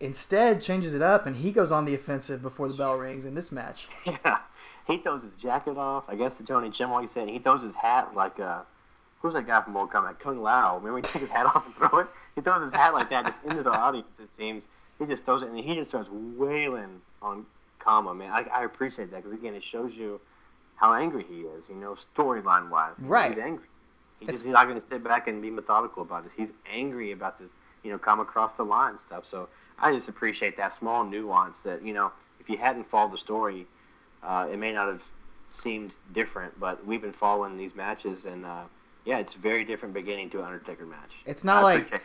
[0.00, 3.34] instead changes it up, and he goes on the offensive before the bell rings in
[3.34, 3.88] this match.
[4.06, 4.38] Yeah,
[4.86, 6.04] he throws his jacket off.
[6.08, 8.62] I guess the Tony Jim, like you said, he throws his hat like uh,
[9.20, 10.18] who's that guy from Mortal Kombat?
[10.18, 10.78] Kung Lao.
[10.78, 12.06] Remember he takes his hat off and throw it?
[12.34, 14.20] He throws his hat like that just into the audience.
[14.20, 14.68] It seems
[14.98, 17.46] he just throws it and he just starts wailing on
[17.78, 18.14] Kama.
[18.14, 20.20] Man, I, I appreciate that because again, it shows you
[20.78, 21.68] how angry he is.
[21.68, 23.28] You know, storyline wise, Right.
[23.28, 23.66] He's angry.
[24.20, 26.32] He just, he's not going to sit back and be methodical about it.
[26.36, 27.52] He's angry about this.
[27.84, 29.24] You know, come across the line stuff.
[29.26, 32.10] So I just appreciate that small nuance that you know,
[32.40, 33.66] if you hadn't followed the story
[34.22, 35.04] uh, it may not have
[35.48, 38.62] seemed different, but we've been following these matches, and uh,
[39.04, 41.12] yeah, it's a very different beginning to an Undertaker match.
[41.24, 42.00] It's not I like it.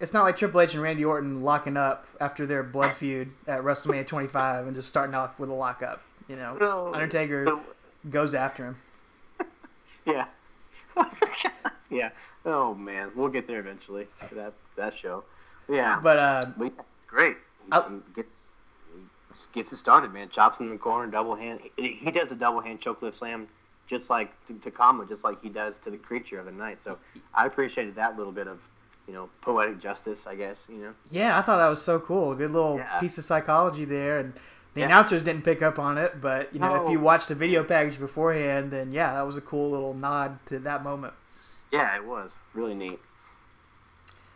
[0.00, 3.60] it's not like Triple H and Randy Orton locking up after their blood feud at
[3.60, 6.00] WrestleMania 25 and just starting off with a lockup.
[6.28, 6.94] You know, No.
[6.94, 7.60] Undertaker The-
[8.10, 8.76] goes after him.
[10.06, 10.26] yeah,
[11.90, 12.10] yeah.
[12.44, 14.06] Oh man, we'll get there eventually.
[14.28, 15.24] for That that show.
[15.68, 17.36] Yeah, But uh, But yeah, it's great.
[17.70, 17.72] He
[18.14, 18.48] gets
[19.52, 20.28] gets it started, man.
[20.30, 21.60] Chops in the corner, double hand.
[21.76, 23.46] He, he does a double hand chokelet slam,
[23.86, 26.80] just like to, to Kama, just like he does to the creature of the night.
[26.80, 26.98] So
[27.34, 28.66] I appreciated that little bit of,
[29.06, 30.70] you know, poetic justice, I guess.
[30.72, 30.94] You know.
[31.10, 32.32] Yeah, I thought that was so cool.
[32.32, 33.00] A good little Yeah.
[33.00, 34.32] piece of psychology there, and
[34.78, 34.86] the Yeah.
[34.86, 36.20] announcers didn't pick up on it.
[36.20, 39.40] But you know, if you watched the video package beforehand, then yeah, that was a
[39.40, 41.14] cool little nod to that moment.
[41.72, 42.98] Yeah, it was really neat.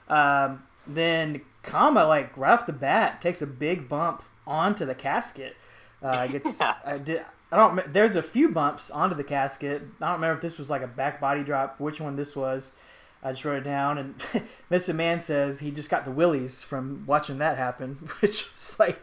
[0.09, 5.57] Um, then Kama, like right off the bat, takes a big bump onto the casket.
[6.03, 6.75] Uh, gets, Yeah.
[6.85, 7.23] I did.
[7.51, 7.93] I don't.
[7.93, 9.83] There's a few bumps onto the casket.
[10.01, 11.79] I don't remember if this was like a back body drop.
[11.79, 12.75] Which one this was?
[13.23, 14.19] I just wrote it down, and
[14.71, 14.95] Mr.
[14.95, 19.03] Man says he just got the willies from watching that happen, which is like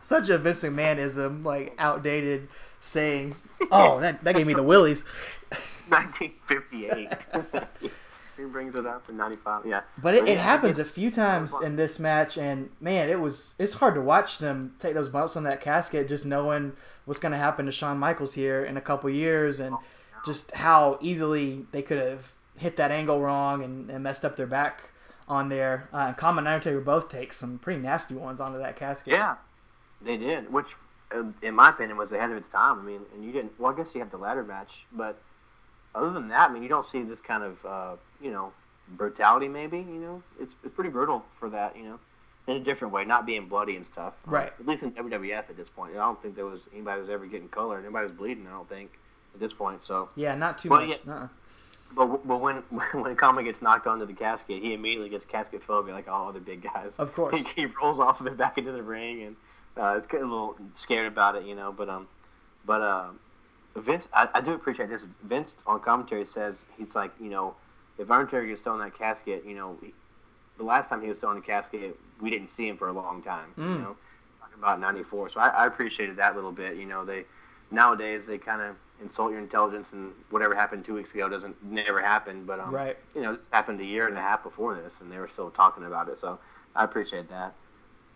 [0.00, 2.48] such a Vince McMahonism, like outdated
[2.80, 3.34] saying.
[3.72, 5.04] Oh, that, that gave me the willies.
[5.88, 7.26] 1958.
[8.36, 9.66] he brings it up in '95.
[9.66, 9.80] Yeah.
[10.02, 13.54] But it, yeah, it happens a few times in this match, and man, it was
[13.58, 16.72] it's hard to watch them take those bumps on that casket, just knowing
[17.06, 19.82] what's going to happen to Shawn Michaels here in a couple years, and oh,
[20.24, 24.46] just how easily they could have hit that angle wrong and, and messed up their
[24.46, 24.90] back
[25.28, 25.88] on there.
[25.92, 29.12] Uh, and Kama and Undertaker both take some pretty nasty ones onto that casket.
[29.12, 29.36] Yeah,
[30.02, 30.74] they did, which,
[31.14, 32.78] uh, in my opinion, was ahead of its time.
[32.78, 33.58] I mean, and you didn't.
[33.58, 35.18] Well, I guess you have the ladder match, but
[35.94, 38.52] other than that, I mean, you don't see this kind of, uh, you know,
[38.90, 39.48] brutality.
[39.48, 41.76] Maybe you know, it's, it's pretty brutal for that.
[41.76, 41.98] You know,
[42.46, 44.14] in a different way, not being bloody and stuff.
[44.26, 44.52] Right.
[44.58, 47.26] At least in WWF at this point, I don't think there was anybody was ever
[47.26, 47.84] getting colored.
[47.84, 48.46] Anybody was bleeding.
[48.46, 48.90] I don't think
[49.34, 49.84] at this point.
[49.84, 50.98] So, Yeah, not too Well, much.
[51.06, 51.28] Uh-uh.
[51.94, 52.56] But but when
[52.92, 56.40] when Kama gets knocked onto the casket, he immediately gets casket phobia like all other
[56.40, 56.98] big guys.
[56.98, 57.36] Of course.
[57.36, 59.36] he, he rolls off of it back into the ring and
[59.76, 61.72] uh, is getting a little scared about it, you know.
[61.72, 62.08] But um,
[62.64, 63.08] but uh,
[63.76, 65.04] Vince, I, I do appreciate this.
[65.22, 67.54] Vince on commentary says he's like, you know,
[67.98, 69.92] if Undertaker gets thrown in that casket, you know, he,
[70.56, 72.92] the last time he was still in the casket, we didn't see him for a
[72.92, 73.54] long time.
[73.56, 73.80] You Mm.
[73.82, 73.96] know,
[74.40, 75.30] talking about '94.
[75.30, 76.76] So I, I appreciated that little bit.
[76.76, 77.24] You know, they
[77.70, 82.00] nowadays they kind of insult your intelligence, and whatever happened two weeks ago doesn't never
[82.00, 82.44] happen.
[82.44, 82.96] But um, Right.
[83.14, 85.50] you know, this happened a year and a half before this, and they were still
[85.50, 86.18] talking about it.
[86.18, 86.38] So
[86.74, 87.54] I appreciate that.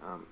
[0.04, 0.26] Um,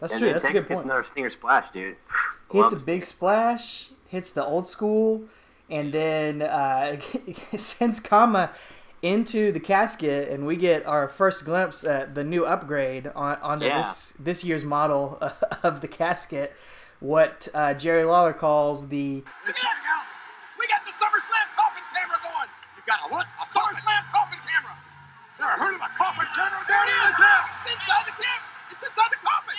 [0.00, 0.32] That's true.
[0.32, 0.84] That's a good point.
[0.84, 1.96] another stinger splash, dude.
[2.52, 5.22] He hits a big splash, hits the old school,
[5.70, 7.00] and then uh,
[7.56, 8.50] sends Kama
[9.00, 13.64] into the casket, and we get our first glimpse at the new upgrade on onto
[13.64, 13.78] Yeah.
[13.78, 15.18] this this year's model
[15.62, 16.52] of the casket.
[17.02, 19.72] What uh, Jerry Lawler calls the Let's check.
[20.56, 22.48] We got the SummerSlam coffin camera going.
[22.76, 23.26] You got a what?
[23.26, 24.70] A SummerSlam coffin camera.
[25.40, 26.60] Never heard of a coffin camera?
[26.68, 27.18] There it is.
[27.58, 28.46] It's inside the camera.
[28.70, 29.58] It's inside the coffin.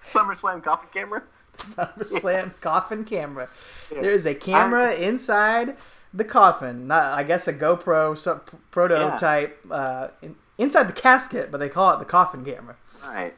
[0.08, 1.22] SummerSlam coffee camera.
[1.58, 3.46] SummerSlam coffin camera.
[3.92, 4.00] Yeah.
[4.00, 5.76] There's a camera inside
[6.14, 6.86] the coffin.
[6.86, 11.92] Not, I guess, a GoPro some prototype uh, in, inside the casket, but they call
[11.92, 12.76] it the coffin camera.
[13.04, 13.34] Right.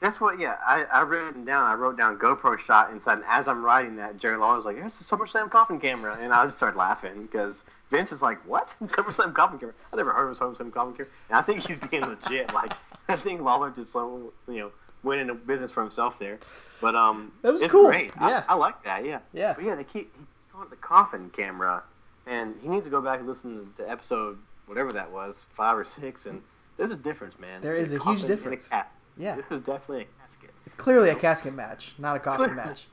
[0.00, 0.38] That's what.
[0.38, 1.64] Yeah, I I written down.
[1.64, 4.76] I wrote down GoPro shot inside, and as I'm writing that, Jerry Lawler was like,
[4.76, 8.66] "It's the SummerSlam coffin camera," and I just started laughing because Vince is like, "What?
[8.82, 9.74] SummerSlam coffin camera?
[9.92, 12.52] I never heard of a SummerSlam coffin camera." And I think he's being legit.
[12.54, 12.72] Like,
[13.08, 16.38] I think Lawler just so you know went into business for himself there.
[16.80, 17.86] But um, That was it's cool.
[17.86, 18.12] Great.
[18.20, 18.44] Yeah.
[18.48, 19.04] I, I like that.
[19.04, 19.20] Yeah.
[19.32, 19.54] Yeah.
[19.54, 21.82] But yeah, they keep he's calling it the coffin camera,
[22.26, 25.84] and he needs to go back and listen to episode whatever that was, five or
[25.84, 26.42] six, and
[26.76, 27.62] there's a difference, man.
[27.62, 28.68] There is There's a huge difference.
[28.68, 28.92] casket.
[29.16, 30.50] Yeah, This is definitely a casket.
[30.66, 32.86] it's clearly a casket match, not a coffin match.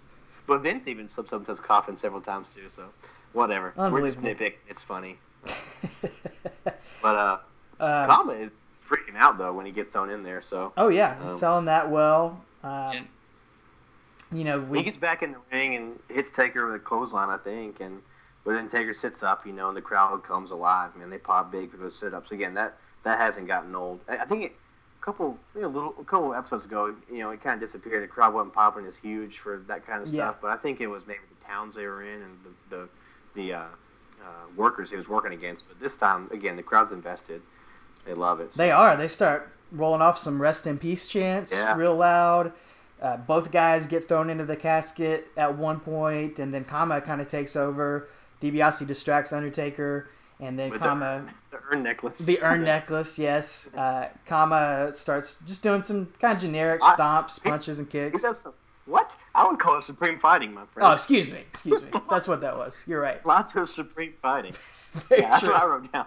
[0.48, 2.84] But Vince even slips up his coffin several times too, so
[3.34, 3.74] whatever.
[3.76, 4.30] We're just Unbelievable.
[4.46, 4.54] nitpicking.
[4.70, 5.18] It's funny.
[7.02, 7.38] But uh,
[7.80, 10.42] Uh, Kama is freaking out though when he gets thrown in there.
[10.42, 12.42] So oh yeah, he's Um, selling that well.
[12.64, 13.02] Um, Yeah.
[14.32, 17.30] You know, we he gets back in the ring and hits Taker with a clothesline,
[17.30, 18.02] I think, and
[18.46, 20.96] but then Taker sits up, you know, and the crowd comes alive.
[20.96, 22.54] Man, they pop big for those sit-ups again.
[22.56, 24.00] That that hasn't gotten old.
[24.08, 24.56] I, think it,
[25.04, 28.02] couple, you know, little a couple episodes ago, you know, it kind of disappeared.
[28.04, 30.36] The crowd wasn't popping as huge for that kind of stuff.
[30.36, 30.42] Yeah.
[30.42, 32.38] But I think it was maybe the towns they were in and
[32.70, 32.90] the the,
[33.36, 33.60] the uh,
[34.24, 35.68] uh, workers he was working against.
[35.68, 37.42] But this time, again, the crowd's invested.
[38.06, 38.54] They love it.
[38.54, 38.96] So, They are.
[38.96, 41.76] They start rolling off some rest in peace chants Yeah.
[41.76, 42.54] real loud.
[43.02, 47.20] Uh, both guys get thrown into the casket at one point, and then Kama kind
[47.20, 48.08] of takes over.
[48.42, 50.08] DiBiase distracts Undertaker,
[50.40, 52.26] and then with Kama the, the urn necklace.
[52.26, 53.18] the urn necklace.
[53.20, 57.92] Yes, uh, Kama starts just doing some kind of generic stomps, he- punches, and He
[58.10, 58.22] kicks.
[58.22, 58.54] does some,
[58.86, 59.16] what?
[59.34, 60.88] I would call it supreme fighting, my friend.
[60.88, 61.88] Oh, excuse me, excuse me.
[62.10, 62.84] That's what that was.
[62.88, 63.26] You're right.
[63.26, 64.54] Lots of supreme fighting.
[65.10, 66.06] Very Yeah, that's what I wrote down.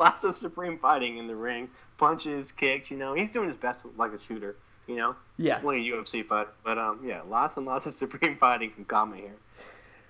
[0.00, 2.90] Lots of supreme fighting in the ring, punches, kicks.
[2.90, 4.56] You know, he's doing his best like a shooter.
[4.88, 6.50] You know, yeah, like a UFC fighter.
[6.64, 9.36] But um, yeah, lots and lots of supreme fighting from Kama here.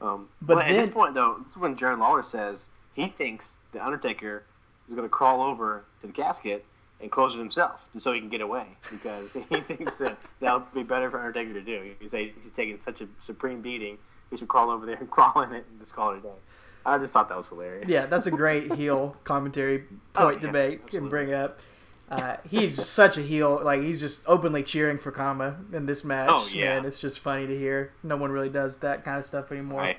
[0.03, 3.57] Um, But but, at this point, though, this is when Jerry Lawler says he thinks
[3.73, 4.43] the Undertaker
[4.88, 6.65] is going to crawl over to the casket
[7.01, 10.55] and close it himself, just so he can get away, because he thinks that that
[10.55, 11.93] would be better for Undertaker to do.
[12.01, 13.99] He's, he's taking such a supreme beating,
[14.31, 16.35] he should crawl over there and crawl in it and just call it a day.
[16.85, 17.88] I just thought that was hilarious.
[17.88, 18.07] yeah.
[18.11, 19.85] That's a great heel commentary
[20.17, 21.61] Oh, point to yeah, make and bring up.
[22.11, 23.61] Uh, he's such a heel.
[23.65, 26.29] Like he's just openly cheering for Kama in this match.
[26.31, 26.77] Oh, yeah.
[26.77, 27.93] and it's just funny to hear.
[28.03, 29.81] No one really does that kind of stuff anymore.
[29.81, 29.99] Right.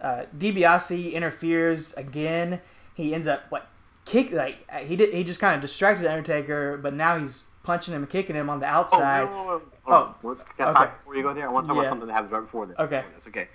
[0.00, 2.60] Uh, DiBiase interferes again.
[2.94, 3.64] He ends up like
[4.04, 5.12] kick like he did.
[5.12, 8.60] He just kind of distracted Undertaker, but now he's punching him and kicking him on
[8.60, 9.28] the Oh, outside.
[9.30, 10.36] Oh, Hold on.
[10.56, 10.92] Can I stop okay.
[10.98, 11.48] before you go there?
[11.48, 11.80] I want to talk Yeah.
[11.82, 12.78] about something that happened right before this.
[12.78, 12.98] Okay.
[12.98, 13.26] Before this.
[13.28, 13.48] Okay.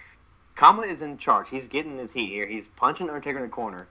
[0.56, 1.50] Kama is in charge.
[1.50, 2.46] He's getting his heat here.
[2.46, 3.88] He's punching Undertaker in the corner.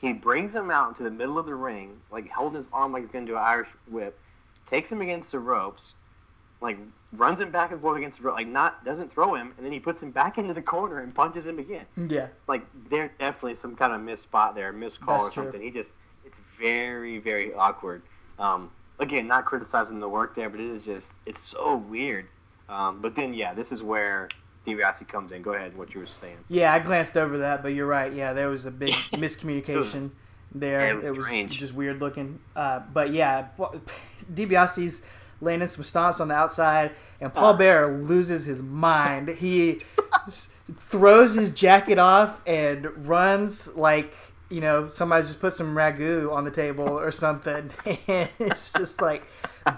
[0.00, 3.02] He brings him out into the middle of the ring, like holding his arm like
[3.02, 4.18] he's going to do an Irish whip,
[4.66, 5.94] takes him against the ropes,
[6.60, 6.78] like
[7.12, 9.72] runs him back and forth against the rope, like not doesn't throw him, and then
[9.72, 11.86] he puts him back into the corner and punches him again.
[11.96, 15.42] Yeah, Like there's definitely some kind of missed spot there, missed call That's or true.
[15.44, 15.60] something.
[15.60, 18.02] He just it's very very awkward.
[18.38, 22.26] Um, again, not criticizing the work there, but it is just it's so weird.
[22.68, 24.28] Um, but then yeah, this is where
[24.66, 25.42] DiBiase comes in.
[25.42, 26.36] Go ahead, what you were saying.
[26.48, 26.72] yeah.
[26.74, 28.12] I glanced over that, but you're right.
[28.12, 28.88] Yeah, there was a big
[29.22, 30.18] miscommunication It was-
[30.54, 30.80] there.
[30.80, 31.58] yeah, it was strange.
[31.58, 32.38] just weird looking.
[32.56, 33.48] Uh, but yeah,
[34.34, 35.02] DiBiase's
[35.40, 36.90] landing some stomps on the outside,
[37.20, 37.58] and Paul Uh.
[37.58, 39.28] Bear loses his mind.
[39.28, 39.78] He
[40.30, 44.12] throws his jacket off and runs like
[44.50, 47.70] you know somebody's just put some ragu on the table or something
[48.06, 49.26] and it's just like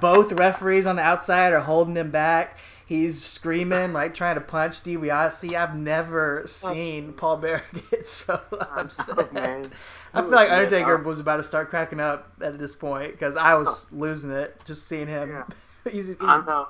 [0.01, 2.59] both referees on the outside are holding him back
[2.91, 6.47] he's screaming like trying to punch DiBiase I've never oh.
[6.47, 9.67] seen Paul Bearer get so upset man.
[10.13, 13.55] I feel like Undertaker was about to start cracking up at this point because I
[13.55, 13.97] was oh.
[13.97, 15.45] losing it just seeing him Yeah.
[15.93, 16.67] he's, I know.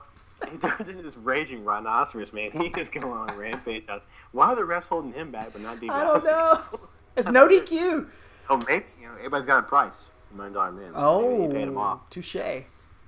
[0.50, 2.50] He turns into this raging rhinoceros, man.
[2.52, 3.87] He is going on a rampage.
[4.33, 5.90] Why are the refs holding him back, but not DiBiase?
[5.90, 6.80] I don't know
[7.16, 8.06] it's no DQ
[8.50, 10.11] Oh, maybe you know everybody's got a price.
[10.35, 10.92] Million dollar man.
[10.92, 12.11] So Oh, he paid him oh, off.
[12.11, 12.37] touche.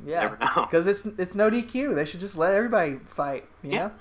[0.04, 1.94] Yeah, because it's it's no DQ.
[1.94, 3.44] They should just let everybody fight.
[3.62, 3.92] You know?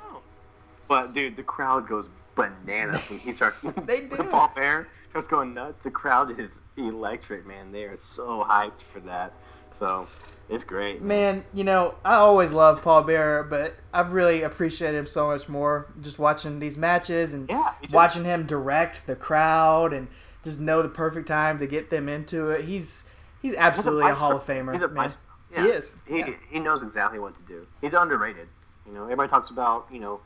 [0.87, 3.57] But dude, the crowd goes bananas when he starts.
[3.85, 4.29] They the do.
[4.29, 5.81] Paul Bearer starts going nuts.
[5.81, 7.71] The crowd is electric, man.
[7.71, 9.33] They are so hyped for that.
[9.71, 10.07] So
[10.49, 11.01] it's great.
[11.01, 15.47] Man, you know, I always love Paul Bearer, but I've really appreciated him so much
[15.47, 20.07] more just watching these matches and Yeah, watching him direct the crowd and
[20.43, 22.65] just know the perfect time to get them into it.
[22.65, 23.05] He's
[23.41, 24.15] he's He's absolutely a.
[24.15, 24.73] Hall of Famer.
[24.73, 25.11] He's a man.
[25.51, 25.63] Yeah.
[25.63, 25.95] He is.
[26.07, 26.33] He, yeah.
[26.49, 27.67] he knows exactly what to do.
[27.81, 28.47] He's underrated.
[28.85, 30.21] You know, everybody talks about you know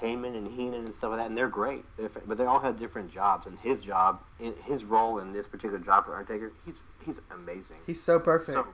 [0.00, 1.84] Heyman and Heenan and stuff like that, and they're great.
[1.96, 4.20] They're, but they all have different jobs, and his job,
[4.64, 7.78] his role in this particular job for Undertaker, he's he's amazing.
[7.86, 8.58] He's so perfect.
[8.58, 8.66] So.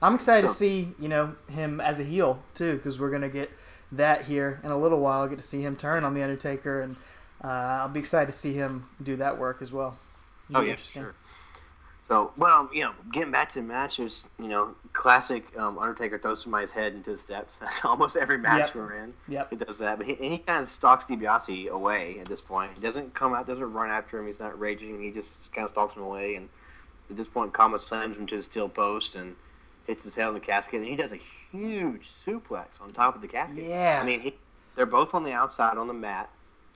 [0.00, 3.50] I'm excited to see you know him as a heel too, because we're gonna get
[3.92, 5.28] that here in a little while.
[5.28, 6.96] Get to see him turn on the Undertaker, and
[7.44, 9.96] uh, I'll be excited to see him do that work as well.
[10.54, 11.14] Oh yeah, sure.
[12.12, 16.42] So, um, you know, getting back to the matches, you know, classic um, Undertaker throws
[16.42, 17.56] somebody's head into the steps.
[17.60, 18.74] That's almost every match Yep.
[18.74, 19.14] we're in.
[19.28, 19.48] Yep.
[19.48, 22.72] He does that, but he, and he kind of stalks DiBiase away at this point.
[22.74, 24.26] He doesn't come out, doesn't run after him.
[24.26, 25.00] He's not raging.
[25.02, 26.50] He just kind of stalks him away, and
[27.08, 29.34] at this point, Kama slams him to the steel post and
[29.86, 31.18] hits his head on the casket, and he does a
[31.50, 33.64] huge suplex on top of the casket.
[33.64, 33.98] Yeah.
[34.02, 34.34] I mean, he,
[34.76, 36.28] they're both on the outside on the mat,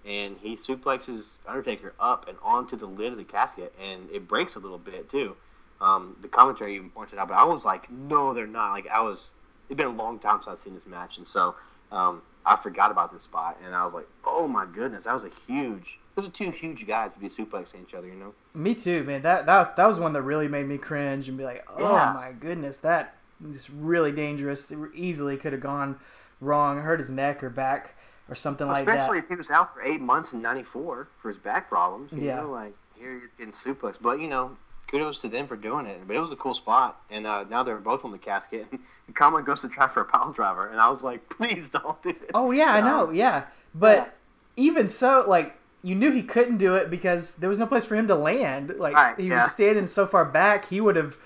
[0.07, 4.57] and he suplexes Undertaker up and onto the lid of the casket, and it breaks
[4.57, 5.37] a little bit too.
[5.81, 8.73] Um, the commentary even points it out, but I was like, no, they're not.
[8.73, 9.31] Like I was,
[9.69, 11.55] it's been a long time since I've seen this match, and so
[11.93, 15.25] um, I forgot about this spot, and I was like, oh my goodness, that was
[15.25, 15.99] a huge.
[16.15, 18.33] Those are two huge guys to be suplexing each other, you know.
[18.55, 19.21] Me too, man.
[19.23, 22.13] That that that was one that really made me cringe and be like, oh Yeah.
[22.15, 23.17] my goodness, that
[23.51, 24.71] is really dangerous.
[24.71, 25.99] It easily could have gone
[26.41, 27.96] wrong, hurt his neck or back
[28.29, 29.25] or something like Especially that.
[29.25, 32.13] if he was out for eight months in '94 for his back problems.
[32.13, 32.37] You Yeah.
[32.43, 34.57] know, like here he's getting suplexed, but you know,
[34.89, 36.01] kudos to them for doing it.
[36.07, 38.67] But it was a cool spot, and uh, now they're both on the casket.
[39.07, 42.01] And Kama goes to try for a pile driver, and I was like, please don't
[42.03, 42.33] do it.
[42.35, 43.45] Oh yeah, I know, Um, yeah.
[43.73, 44.09] But yeah.
[44.57, 47.95] even so, like you knew he couldn't do it because there was no place for
[47.95, 48.75] him to land.
[48.79, 49.43] Like Right, he yeah.
[49.45, 51.17] was standing so far back, he would have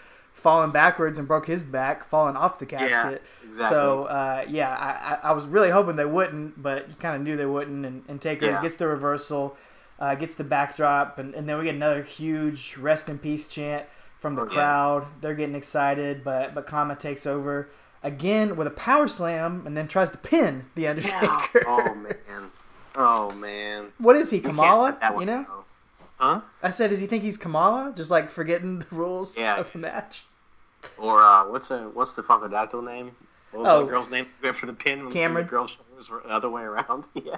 [0.41, 3.23] fallen backwards and broke his back, falling off the Yeah, casket.
[3.47, 3.77] exactly.
[3.77, 7.37] So uh, yeah, I, I, was really hoping they wouldn't, but you kind of knew
[7.37, 7.85] they wouldn't.
[7.87, 8.63] And, and Taker Yeah.
[8.63, 9.57] gets the reversal,
[9.99, 13.85] uh, gets the backdrop, and, and then we get another huge "Rest in Peace" chant
[14.19, 14.51] from the Oh, yeah.
[14.53, 15.07] crowd.
[15.21, 17.69] They're getting excited, but but Kama takes over
[18.03, 20.91] again with a power slam, and then tries to pin the Yeah.
[20.91, 21.65] Undertaker.
[21.67, 22.51] oh man.
[22.97, 23.93] Oh man.
[23.99, 24.99] What is he, Kamala?
[25.19, 25.47] You know?
[26.19, 26.41] Huh?
[26.63, 27.95] I said, does he think he's Kamala?
[27.97, 29.57] Just like forgetting the rules Yeah.
[29.59, 30.25] of the match?
[30.99, 33.13] Or uh, what's the what's the funkadactyl name?
[33.53, 33.81] What was Oh.
[33.85, 34.27] that girl's name?
[34.27, 35.11] For the pin.
[35.11, 35.45] Cameron?
[35.45, 37.05] The girl's shoulders were the other way around.
[37.15, 37.37] yeah.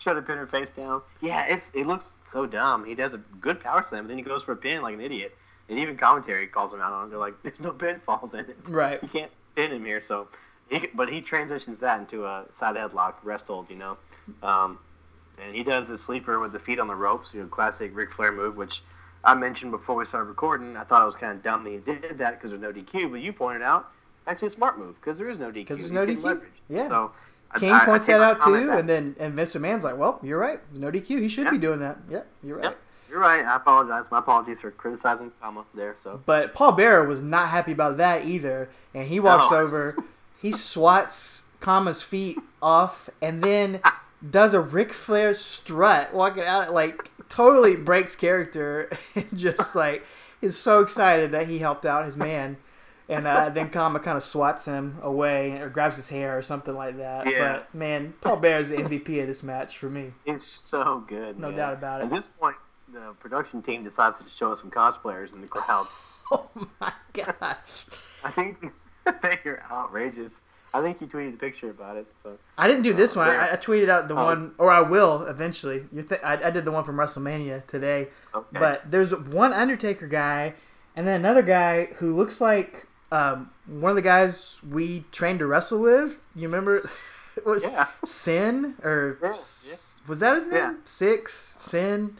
[0.00, 1.02] Try to pin her face down.
[1.20, 2.84] Yeah, it's it looks so dumb.
[2.84, 5.00] He does a good power slam, but then he goes for a pin like an
[5.00, 5.36] idiot.
[5.68, 7.10] And even commentary calls him out on it.
[7.10, 8.56] They're like, "There's no pinfalls in it.
[8.68, 9.00] Right.
[9.00, 10.26] You can't pin him here." So,
[10.68, 13.70] he, but he transitions that into a side headlock, rest hold.
[13.70, 13.96] You know,
[14.42, 14.78] um,
[15.40, 17.32] and he does the sleeper with the feet on the ropes.
[17.32, 18.82] You know, classic Ric Flair move, which
[19.24, 20.76] I mentioned before we started recording.
[20.76, 23.10] I thought it was kind of dumb that he did that because there's no DQ,
[23.10, 23.90] but you pointed out
[24.26, 25.66] actually a smart move because there is no DQ.
[25.68, 26.22] 'Cause there's no DQ.
[26.22, 26.50] leverage.
[26.68, 26.88] Yeah.
[26.88, 27.12] So
[27.52, 28.80] I- King I- I points take that out too, back.
[28.80, 30.60] and then and Vince McMahon's like, well, you're right.
[30.74, 31.18] No DQ.
[31.20, 31.50] He should Yeah.
[31.52, 31.98] be doing that.
[32.08, 32.64] Yep, you're right.
[32.64, 32.78] Yep.
[33.10, 33.44] You're right.
[33.44, 34.10] I apologize.
[34.10, 35.94] My apologies for criticizing Kama there.
[35.94, 39.58] So But Paul Bearer was not happy about that either, and he walks No.
[39.58, 39.94] over,
[40.40, 43.80] he swats Kama's feet off, and then
[44.30, 50.04] does a Ric Flair strut, walking out like totally breaks character, and just like
[50.40, 52.56] is so excited that he helped out his man,
[53.08, 56.74] and uh, then Kama kind of swats him away or grabs his hair or something
[56.74, 57.28] like that.
[57.30, 57.52] Yeah.
[57.52, 60.12] But man, Paul Bearer's the MVP of this match for me.
[60.26, 61.38] it's so good.
[61.38, 61.56] No man.
[61.56, 62.04] doubt about it.
[62.04, 62.56] At this point,
[62.92, 65.86] the production team decides to show us some cosplayers in the crowd.
[66.34, 66.48] Oh
[66.80, 67.84] my gosh.
[68.24, 68.64] I think
[69.04, 70.42] they are outrageous.
[70.74, 72.06] I think you tweeted a picture about it.
[72.18, 73.28] So I didn't do this one.
[73.28, 74.24] I, I tweeted out the Oh.
[74.24, 75.84] one, or I will eventually.
[75.92, 78.08] You th- I, I did the one from WrestleMania today.
[78.34, 78.58] okay.
[78.58, 80.54] But there's one Undertaker guy,
[80.96, 85.46] and then another guy who looks like um, one of the guys we trained to
[85.46, 86.14] wrestle with.
[86.34, 86.80] You remember?
[87.34, 87.86] It was Yeah.
[88.04, 90.54] Sin or Yeah, S- was that his name?
[90.54, 90.74] Yeah.
[90.84, 92.10] Six Sin.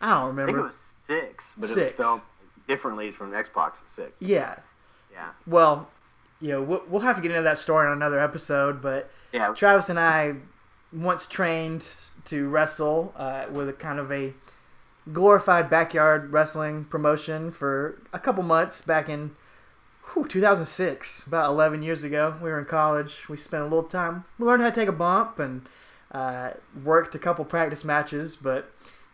[0.00, 1.80] I don't I think it was six, but it Six.
[1.80, 2.20] was spelled
[2.66, 4.20] differently from Xbox Six.
[4.20, 4.56] Yeah.
[5.12, 5.30] Yeah.
[5.46, 5.88] Well,
[6.40, 9.52] you know, we'll, we'll have to get into that story on another episode, but Yeah.
[9.54, 10.34] Travis and I
[10.92, 11.86] once trained
[12.26, 14.32] to wrestle uh, with a kind of a
[15.12, 19.30] glorified backyard wrestling promotion for a couple months back in
[20.12, 22.34] whew, 2006, about 11 years ago.
[22.42, 23.28] We were in college.
[23.28, 24.24] We spent a little time.
[24.38, 25.62] We learned how to take a bump and
[26.12, 26.50] uh,
[26.84, 28.70] worked a couple practice matches, but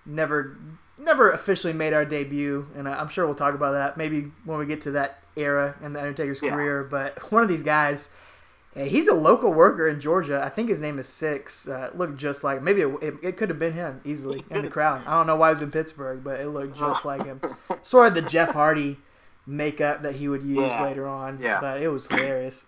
[0.06, 0.56] never
[0.96, 4.58] never officially made our debut, and I- I'm sure we'll talk about that maybe when
[4.60, 6.50] we get to that era in the Undertaker's Yeah.
[6.54, 6.84] career.
[6.84, 8.08] But one of these guys,
[8.76, 10.42] eh, he's a local worker in Georgia.
[10.44, 11.66] I think his name is Six.
[11.68, 14.68] Uh, looked just like maybe it, it, it could have been him easily in the
[14.70, 15.02] crowd.
[15.06, 17.40] I don't know why he was in Pittsburgh, but it looked just like him.
[17.82, 18.96] Sort of the Jeff Hardy
[19.46, 20.82] makeup that he would use Yeah.
[20.84, 21.38] later on.
[21.38, 21.60] Yeah.
[21.60, 22.64] But it was hilarious.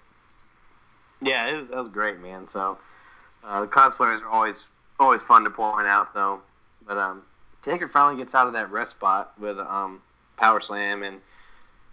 [1.23, 2.47] Yeah, it that was great, man.
[2.49, 2.79] So
[3.45, 6.09] uh, the cosplayers are always always fun to point out.
[6.09, 6.41] So,
[6.87, 7.23] but um,
[7.63, 10.03] Taker finally gets out of that rest spot with um
[10.37, 11.21] power slam, and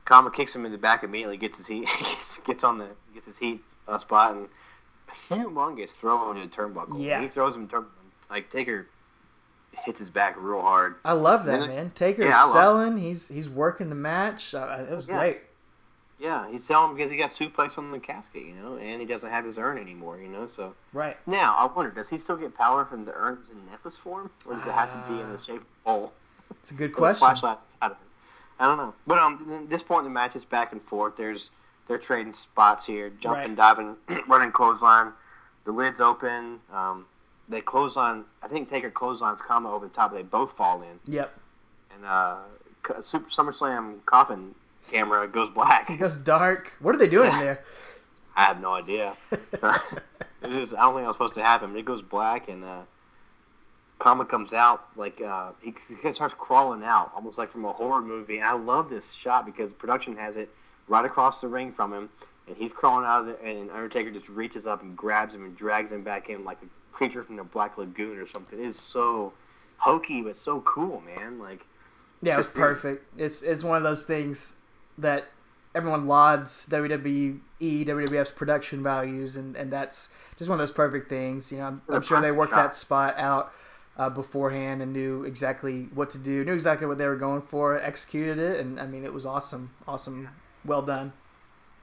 [0.06, 1.38] Kama kicks him in the back immediately.
[1.38, 1.86] Gets his heat,
[2.46, 4.50] gets on the gets his heat uh, spot, and
[5.30, 7.04] humongous throw into the turnbuckle.
[7.04, 7.22] Yeah.
[7.22, 7.86] he throws him turn
[8.30, 8.88] like Taker
[9.86, 10.96] hits his back real hard.
[11.04, 11.92] I love that then- man.
[11.96, 12.98] Taker's Yeah, selling.
[12.98, 14.54] He's he's working the match.
[14.54, 15.18] Uh, it was Yeah.
[15.18, 15.42] great.
[16.20, 19.30] Yeah, he's selling because he got suplex on the casket, you know, and he doesn't
[19.30, 20.48] have his urn anymore, you know.
[20.48, 21.18] So Right.
[21.28, 24.54] now I wonder, does he still get power from the urns in necklace form, or
[24.54, 26.14] does it have to be in the shape of a bowl?
[26.52, 27.20] It's a good question.
[27.20, 27.98] Flashlight inside of it.
[28.60, 28.94] I don't know.
[29.08, 31.16] But um, at this point in the match, is back and forth.
[31.18, 31.52] There's
[31.88, 33.56] they're trading spots here, jumping, Right.
[33.56, 33.98] diving,
[34.28, 35.14] running clothesline.
[35.66, 36.60] The lid's open.
[36.72, 37.06] Um,
[37.50, 38.26] they clothesline.
[38.42, 40.14] I think Taker clotheslines Kama over the top.
[40.14, 41.38] They both fall in, Yep.
[41.96, 42.38] and uh,
[43.02, 44.54] Super SummerSlam coffin
[44.92, 45.90] camera goes black.
[45.90, 46.72] It goes dark.
[46.80, 47.64] What are they doing there?
[48.36, 49.14] I have no idea.
[49.32, 51.72] it's just I don't think that was supposed to happen.
[51.74, 52.82] But it goes black and uh,
[54.00, 58.02] Kama comes out like uh, he, he starts crawling out, almost like from a horror
[58.02, 58.38] movie.
[58.38, 60.50] And I love this shot because production has it
[60.88, 62.10] right across the ring from him,
[62.48, 65.56] and he's crawling out of it, and Undertaker just reaches up and grabs him and
[65.56, 68.60] drags him back in like a creature from the Black Lagoon or something.
[68.60, 69.34] It is so
[69.78, 71.40] hokey but so cool, man.
[71.40, 71.66] Like
[72.22, 73.06] Yeah, it's perfect.
[73.18, 74.56] It's it's one of those things
[74.98, 75.28] that
[75.76, 81.52] everyone lauds WWE, WWF's production values, and, and that's just one of those perfect things.
[81.52, 82.64] You know, I'm, It's I'm sure they worked shot.
[82.64, 83.54] that spot out
[83.98, 87.80] uh, beforehand and knew exactly what to do, knew exactly what they were going for,
[87.80, 90.30] executed it, and I mean, it was awesome, awesome,
[90.66, 91.12] well done.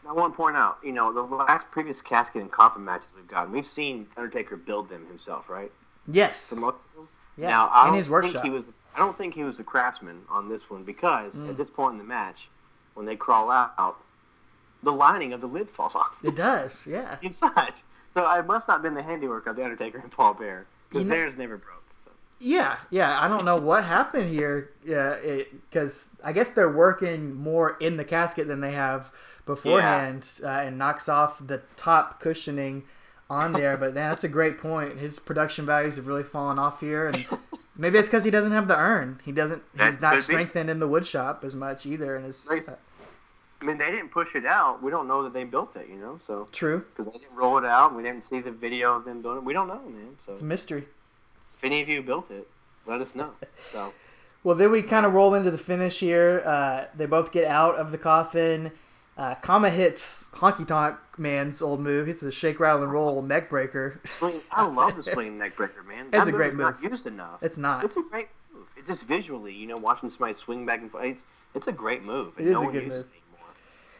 [0.09, 3.29] I want to point out, you know, the last previous casket and coffin matches we've
[3.29, 5.71] gotten, we've seen Undertaker build them himself, right?
[6.09, 7.09] Yes, For most of them.
[7.37, 8.43] yeah, Now, I in don't his think workshop.
[8.43, 8.73] he was.
[8.97, 11.51] I don't think he was the craftsman on this one because Mm.
[11.51, 12.49] at this point in the match,
[12.95, 13.97] when they crawl out,
[14.83, 17.17] the lining of the lid falls off It does, yeah.
[17.23, 17.75] inside.
[18.09, 21.05] So it must not have been the handiwork of the Undertaker and Paul Bearer because
[21.05, 21.80] You know- theirs never broke.
[22.41, 23.21] Yeah, yeah.
[23.23, 25.17] I don't know what happened here, yeah,
[25.69, 29.13] because I guess they're working more in the casket than they have
[29.45, 32.85] beforehand, uh, and knocks off the top cushioning
[33.29, 33.77] on there.
[33.77, 34.97] but man, that's a great point.
[34.99, 37.17] His production values have really fallen off here, and
[37.77, 39.21] maybe it's because he doesn't have the urn.
[39.25, 39.63] He doesn't.
[39.75, 40.23] That He's not be.
[40.23, 42.17] strengthened in the wood shop as much either.
[42.17, 42.77] And his uh,
[43.61, 44.83] I mean, they didn't push it out.
[44.83, 46.17] We don't know that they built it, you know.
[46.17, 46.79] So true.
[46.91, 49.45] because they didn't roll it out, we didn't see the video of them building it.
[49.45, 50.15] We don't know, man.
[50.17, 50.87] So It's a mystery.
[51.61, 52.49] If any of you built it,
[52.87, 53.31] let us know.
[53.73, 53.93] So
[54.43, 56.43] Well, then we kind of roll into the finish here.
[56.45, 58.73] Uh, they both get out of the coffin.
[59.19, 62.07] Uh, Kama hits Honky Tonk Man's old move.
[62.07, 64.01] Hits the shake, rattle, and roll neck breaker.
[64.05, 64.41] swing.
[64.51, 66.07] I love the swinging neck breaker, man.
[66.07, 66.91] It's That a move great is not move.
[66.93, 67.43] used enough.
[67.43, 67.85] It's not.
[67.85, 68.67] It's a great move.
[68.79, 71.05] It's just visually, you know, watching somebody swing back and forth.
[71.05, 72.41] It's, it's a great move.
[72.41, 72.93] It is no a good move.
[72.97, 73.05] it.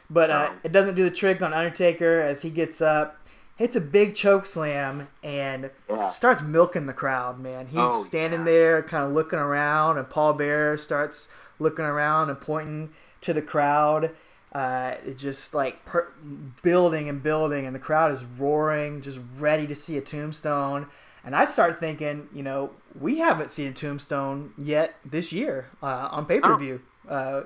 [0.09, 3.17] But uh, it doesn't do the trick on Undertaker as he gets up,
[3.61, 6.09] hits a big choke slam, and Yeah.
[6.09, 7.67] starts milking the crowd, man.
[7.67, 8.45] He's Oh, standing yeah.
[8.47, 12.89] there kind of looking around, and Paul Bearer starts looking around and pointing
[13.21, 14.13] to the crowd.
[14.55, 16.09] Uh, it's just like per-
[16.63, 20.87] building and building, and the crowd is roaring, just ready to see a tombstone.
[21.23, 26.09] And I start thinking, you know, we haven't seen a tombstone yet this year uh,
[26.11, 26.81] on pay per view.
[27.07, 27.43] Uh,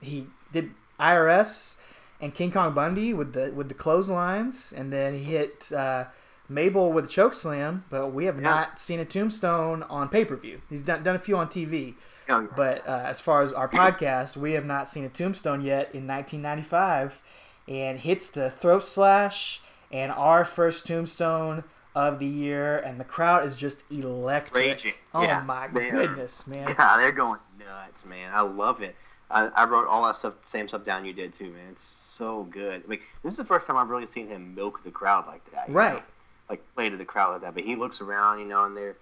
[0.00, 1.74] he did IRS
[2.20, 6.04] and King Kong Bundy with the with the clotheslines, and then he hit uh,
[6.48, 7.84] Mabel with a choke slam.
[7.90, 8.42] But we have Yeah.
[8.50, 10.60] not seen a tombstone on pay per view.
[10.70, 11.94] He's done, done a few on TV,
[12.28, 12.46] yeah.
[12.56, 16.06] but uh, as far as our podcast, we have not seen a tombstone yet in
[16.06, 17.22] 1995,
[17.68, 19.60] and hits the throat slash
[19.92, 21.64] and our first tombstone
[21.94, 24.54] of the year, and the crowd is just electric.
[24.54, 24.92] Raging.
[25.14, 26.68] Oh Yeah, my goodness, man!
[26.78, 28.30] Yeah, they're going nuts, man.
[28.34, 28.94] I love it.
[29.30, 31.68] I, I wrote all that stuff, same stuff down you did too, man.
[31.72, 32.82] It's so good.
[32.84, 35.48] I mean, this is the first time I've really seen him milk the crowd like
[35.52, 35.68] that.
[35.68, 35.94] Right.
[35.94, 36.02] know?
[36.48, 37.54] Like play to the crowd like that.
[37.54, 38.96] But he looks around, you know, and they're,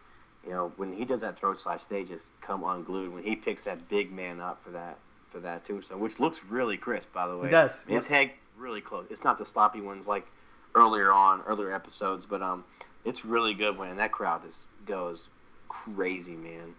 [0.45, 3.13] you know, when he does that throat slash, they just come unglued.
[3.13, 4.97] When he picks that big man up for that
[5.31, 7.49] for that tombstone, which looks really crisp, by the way.
[7.49, 9.07] It does, His head really close.
[9.11, 10.27] It's not the sloppy ones like
[10.75, 12.65] earlier on, earlier episodes, but um,
[13.05, 15.29] it's really good when that crowd just goes
[15.69, 16.75] crazy, man.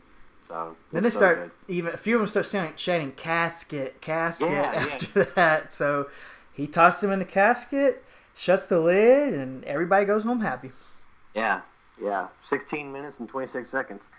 [0.47, 1.51] So Then they so start good.
[1.75, 4.79] even a few of them start chanting, chanting casket, casket Yeah, yeah.
[4.93, 5.73] after that.
[5.73, 6.07] So
[6.53, 8.03] he tosses him in the casket,
[8.35, 10.71] shuts the lid, and everybody goes home happy.
[11.33, 11.61] Yeah,
[12.01, 12.27] yeah.
[12.43, 14.11] 16 minutes and 26 seconds.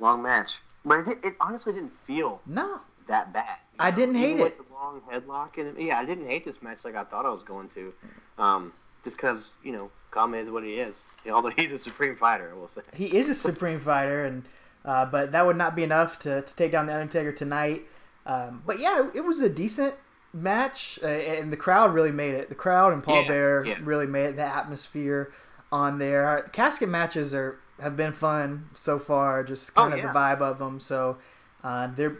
[0.00, 0.60] Long match.
[0.84, 3.56] But it, it honestly didn't feel No, that bad.
[3.78, 4.68] I didn't Even hate with it.
[4.68, 7.42] The long headlock and yeah, I didn't hate this match like I thought I was
[7.42, 7.92] going to.
[8.38, 8.72] Um,
[9.04, 11.04] just because you know, Kama is what he is.
[11.24, 12.80] You know, although he's a supreme fighter, I will say.
[12.94, 14.44] he is a supreme fighter, and
[14.86, 17.82] uh, but that would not be enough to, to take down the Undertaker tonight.
[18.24, 19.94] Um, but yeah, it was a decent
[20.32, 22.48] match, uh, and the crowd really made it.
[22.48, 23.76] The crowd and Paul Yeah, Bear yeah.
[23.82, 24.36] really made it.
[24.36, 25.32] The atmosphere
[25.70, 26.48] on there.
[26.52, 29.44] Casket matches are have been fun so far.
[29.44, 30.06] Just Oh, kind of yeah.
[30.12, 30.80] the vibe of them.
[30.80, 31.18] So
[31.62, 32.14] uh, they're.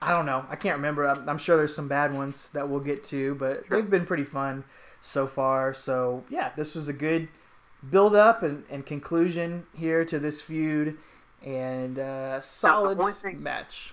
[0.00, 0.44] I don't know.
[0.48, 1.08] I can't remember.
[1.08, 3.80] I'm, I'm sure there's some bad ones that we'll get to, but Sure.
[3.80, 4.62] they've been pretty fun
[5.00, 5.74] so far.
[5.74, 7.26] So yeah, this was a good
[7.90, 10.96] build up and, and conclusion here to this feud,
[11.44, 13.92] and uh, solid thing- match.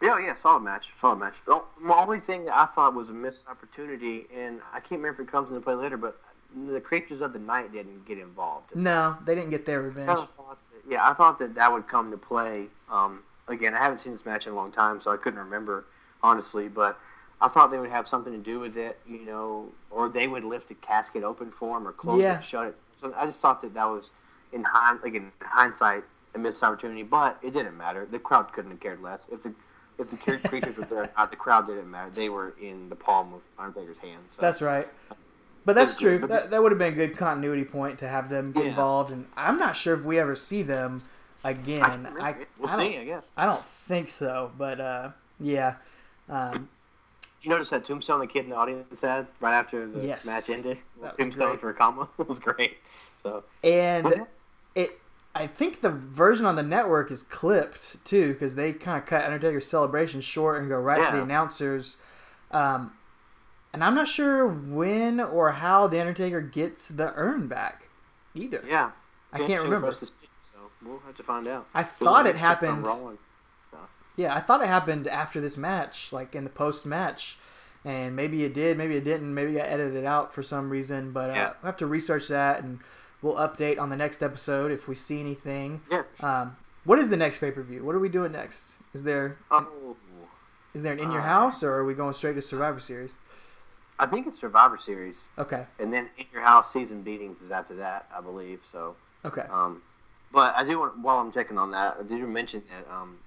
[0.00, 1.36] Yeah, yeah, solid match, solid match.
[1.46, 5.28] The only thing that I thought was a missed opportunity, and I can't remember if
[5.28, 6.20] it comes into play later, but
[6.66, 8.74] the creatures of the night didn't get involved.
[8.74, 10.08] No, they didn't get their I revenge.
[10.08, 12.66] thought that, yeah, I thought that that would come to play.
[12.90, 15.84] Um, again, I haven't seen this match in a long time, so I couldn't remember
[16.20, 16.98] honestly, but
[17.40, 20.42] I thought they would have something to do with it, you know, or they would
[20.44, 22.38] lift the casket open for him or close Yeah.
[22.38, 22.76] it, shut it.
[22.96, 24.10] So I just thought that that was
[24.52, 26.02] in hind, like in hindsight,
[26.34, 28.06] a missed opportunity, but it didn't matter.
[28.10, 29.52] The crowd couldn't have cared less if the
[29.98, 30.16] if the
[30.48, 31.10] creatures were there.
[31.16, 32.10] Not the crowd didn't matter.
[32.10, 34.36] They were in the palm of Undertaker's hands.
[34.36, 34.42] So.
[34.42, 34.88] That's right.
[35.64, 36.18] But that's That's true.
[36.18, 38.70] but That, that would have been a good continuity point to have them get Yeah.
[38.70, 41.02] involved, and I'm not sure if we ever see them
[41.44, 42.08] again.
[42.18, 42.30] I.
[42.30, 43.32] I, we'll I see, I guess.
[43.36, 45.76] I don't think so, but uh, yeah.
[46.28, 46.68] Um,
[47.42, 50.24] you notice that tombstone the kid in the audience had right after the Yes.
[50.24, 50.78] match ended?
[51.00, 52.08] That tombstone for a Kama.
[52.18, 52.78] it was great.
[53.16, 54.26] So and
[54.74, 54.98] it?
[55.34, 59.24] I think the version on the network is clipped too, because they kind of cut
[59.24, 61.96] Undertaker's celebration short and go right to the announcers.
[62.50, 62.92] Um,
[63.72, 67.84] and I'm not sure when or how the Undertaker gets the urn back,
[68.34, 68.62] either.
[68.68, 68.90] yeah,
[69.32, 69.90] I can't for remember.
[69.90, 70.18] to so
[70.84, 71.66] we'll have to find out.
[71.72, 73.18] I thought it Let's check on happened.
[74.16, 77.38] Yeah, I thought it happened after this match, like in the post match.
[77.84, 81.10] And maybe it did, maybe it didn't, maybe it got edited out for some reason.
[81.12, 81.52] But uh, Yeah.
[81.62, 82.78] we'll have to research that and
[83.22, 85.80] we'll update on the next episode if we see anything.
[85.90, 86.02] Yeah.
[86.22, 87.84] Um, what is the next pay per view?
[87.84, 88.72] What are we doing next?
[88.92, 89.96] Is there Oh,
[90.74, 93.18] is there an in your uh, house or are we going straight to Survivor Series?
[93.98, 97.76] I think it's Survivor Series, Okay, and then In Your House season beatings is after
[97.76, 98.60] that, I believe.
[98.64, 99.80] So, okay, um,
[100.32, 103.18] but I do want while I'm checking on that, I did mention that um,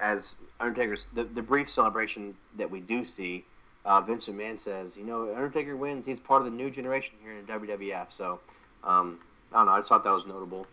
[0.00, 3.44] as Undertaker's the, the brief celebration that we do see,
[3.84, 6.06] uh, Vince McMahon says, you know, Undertaker wins.
[6.06, 8.12] He's part of the new generation here in WWF.
[8.12, 8.38] So,
[8.84, 9.18] um,
[9.52, 9.72] I don't know.
[9.72, 10.66] I just thought that was notable.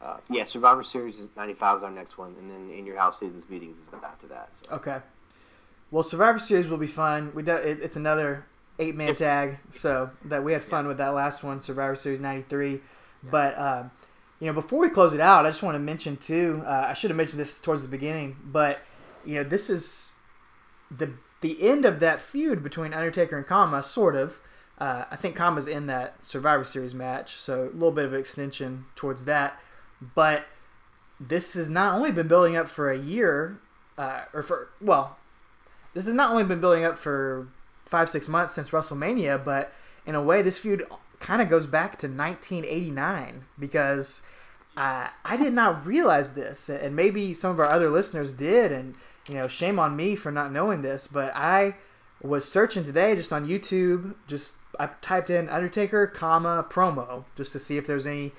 [0.00, 3.20] Uh, yeah, Survivor Series is 95 is our next one, and then In Your House
[3.20, 4.48] season's beatings is after that.
[4.60, 4.74] So.
[4.76, 4.98] okay.
[5.92, 7.32] Well, Survivor Series will be fun.
[7.34, 8.44] We do, it, it's another
[8.78, 12.80] eight man tag, so that we had fun with that last one, Survivor Series '93.
[13.30, 13.90] But um,
[14.40, 16.62] you know, before we close it out, I just want to mention too.
[16.66, 18.80] Uh, I should have mentioned this towards the beginning, but
[19.24, 20.14] you know, this is
[20.90, 21.10] the
[21.42, 24.40] the end of that feud between Undertaker and Kama, sort of.
[24.82, 28.86] Uh, I think Kama's in that Survivor Series match, so a little bit of extension
[28.96, 29.60] towards that.
[30.16, 30.46] But
[31.20, 33.58] this has not only been building up for a year,
[33.96, 35.18] uh, or for well,
[35.94, 37.46] this has not only been building up for
[37.86, 39.72] five six months since WrestleMania, but
[40.04, 40.84] in a way, this feud
[41.20, 44.22] kind of goes back to 1989 because
[44.76, 48.96] uh, I did not realize this, and maybe some of our other listeners did, and
[49.28, 51.76] you know, shame on me for not knowing this, but I
[52.20, 57.58] was searching today just on YouTube, just I typed in Undertaker, Kama promo, just to
[57.58, 58.32] see if there's any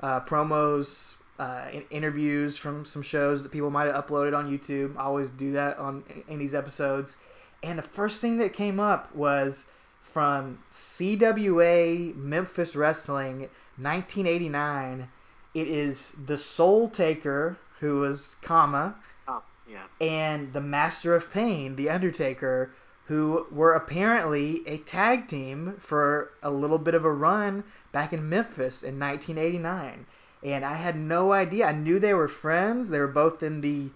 [0.00, 4.96] uh, promos, uh, in- interviews from some shows that people might have uploaded on YouTube.
[4.96, 7.16] I always do that on in these episodes,
[7.62, 9.66] and the first thing that came up was
[10.02, 15.08] from CWA Memphis Wrestling, 1989.
[15.54, 18.94] It is the Soul Taker, who was Kama,
[19.26, 19.84] Oh, yeah.
[20.00, 22.70] and the Master of Pain, the Undertaker,
[23.10, 28.28] who were apparently a tag team for a little bit of a run back in
[28.28, 30.06] Memphis in 1989.
[30.44, 31.66] And I had no idea.
[31.66, 32.88] I knew they were friends.
[32.88, 33.88] They were both in the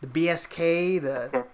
[0.00, 1.44] the BSK, the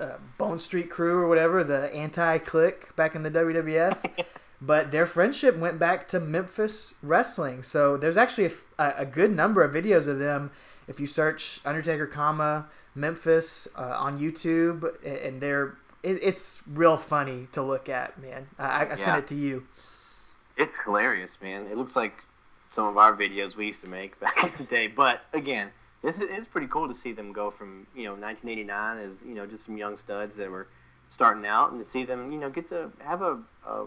[0.00, 4.24] uh, Bone Street Krew or whatever, the anti-click back in the WWF.
[4.62, 7.62] but their friendship went back to Memphis wrestling.
[7.62, 10.50] So there's actually a, a good number of videos of them.
[10.88, 17.48] If you search Undertaker, Kama Memphis uh, on YouTube, and they're it, it's real funny
[17.52, 18.46] to look at, man.
[18.58, 19.66] I, I sent it to you.
[20.56, 21.66] It's hilarious, man.
[21.66, 22.14] It looks like
[22.70, 24.86] some of our videos we used to make back in the day.
[24.86, 25.70] But again,
[26.02, 29.34] this is it's pretty cool to see them go from you know 1989 as you
[29.34, 30.68] know just some young studs that were
[31.08, 33.86] starting out, and to see them you know get to have a a,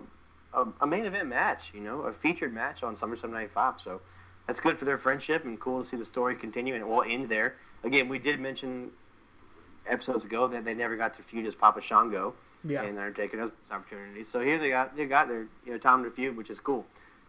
[0.54, 3.80] a, a main event match, you know, a featured match on SummerSlam '95.
[3.80, 4.02] So
[4.48, 7.04] that's good for their friendship and cool to see the story continue, and it will
[7.04, 7.56] end there.
[7.84, 8.92] Again, we did mention
[9.88, 12.34] episodes ago that they never got to feud as Papa Shango.
[12.68, 12.82] Yeah.
[12.84, 14.24] And Undertaker knows this opportunity.
[14.24, 16.86] So here they got they got their you know time to feud, which is cool.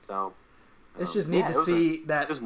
[0.06, 0.32] So
[0.98, 2.40] It's um, just neat yeah, to a- see it that.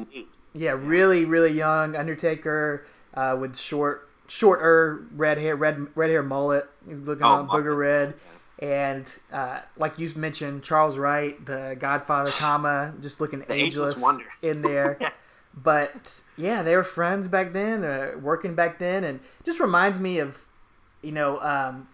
[0.53, 6.67] Yeah, really, really young Undertaker uh, with short, shorter red hair, red red hair mullet.
[6.87, 8.13] He's looking Oh, on booger red,
[8.59, 14.01] and uh, like you mentioned, Charles Wright, the Godfather, Kama, just looking The ageless ageless
[14.03, 14.25] wonder.
[14.41, 14.99] in there.
[15.55, 20.19] But yeah, they were friends back then, uh, working back then, and just reminds me
[20.19, 20.43] of,
[21.01, 21.87] you know, um,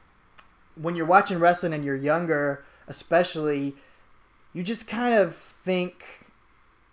[0.76, 3.76] when you're watching wrestling and you're younger, especially,
[4.53, 6.03] you just kind of think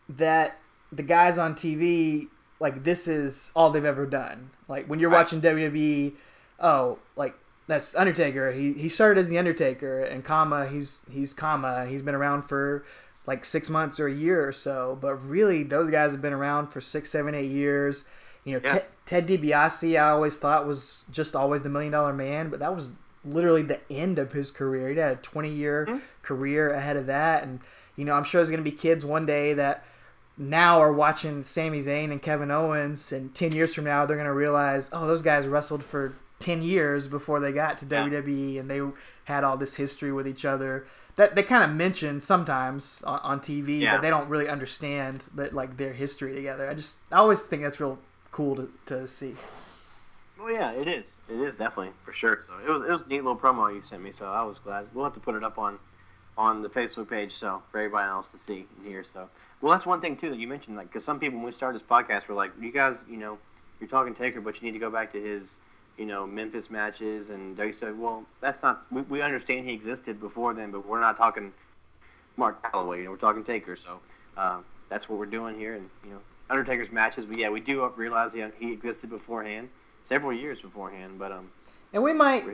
[0.09, 0.59] that
[0.91, 4.51] the guys on TV, like this is all they've ever done.
[4.69, 5.19] Like when you're Right.
[5.19, 6.15] watching WWE,
[6.61, 7.35] oh, like
[7.69, 8.51] that's Undertaker.
[8.53, 12.85] He he started as the Undertaker, and Kama, he's he's Kama, he's been around for
[13.27, 14.97] like six months or a year or so.
[15.01, 18.05] But really, those guys have been around for six, seven, eight years.
[18.45, 18.73] You know, Yeah.
[18.73, 22.75] Ted, Ted DiBiase, I always thought was just always the million dollar man, but that
[22.75, 22.93] was
[23.25, 24.89] literally the end of his career.
[24.91, 25.99] He had a 20 year Mm-hmm.
[26.23, 27.43] career ahead of that.
[27.43, 27.59] And,
[27.97, 29.85] you know, I'm sure there's going to be kids one day that
[30.39, 34.27] now are watching Sami Zayn and Kevin Owens, and 10 years from now, they're going
[34.29, 38.05] to realize, oh, those guys wrestled for 10 years before they got to Yeah.
[38.07, 38.83] WWE and they
[39.25, 40.87] had all this history with each other.
[41.17, 43.97] That they kind of mention sometimes on, on TV, Yeah.
[43.97, 46.69] but they don't really understand that like their history together.
[46.69, 47.99] I just I always think that's real
[48.33, 49.35] cool to, to see.
[50.39, 51.19] Well, yeah, it is.
[51.31, 52.39] It is definitely for sure.
[52.47, 54.13] So it was it was a neat little promo you sent me.
[54.13, 54.87] So I was glad.
[54.93, 55.79] We'll have to put it up on
[56.39, 59.03] on the Facebook page so for everybody else to see and hear.
[59.03, 59.29] So
[59.63, 60.77] well, that's one thing too that you mentioned.
[60.77, 63.39] Like, because some people when we started this podcast were like, you guys, you know,
[63.81, 65.61] you're talking Taker, but you need to go back to his.
[65.99, 68.85] You know Memphis matches, and they said, "Well, that's not.
[68.91, 71.53] We, we understand he existed before then, but we're not talking
[72.37, 72.99] Mark Calaway.
[72.99, 73.77] You know, we're talking Taker.
[73.77, 74.01] So
[74.37, 75.75] uh, that's what we're doing here.
[75.75, 76.21] And you know,
[76.51, 77.25] Undertaker's matches.
[77.25, 79.69] But yeah, we do realize he, he existed beforehand,
[80.03, 81.19] several years beforehand.
[81.19, 81.51] But um,
[81.93, 82.45] And we might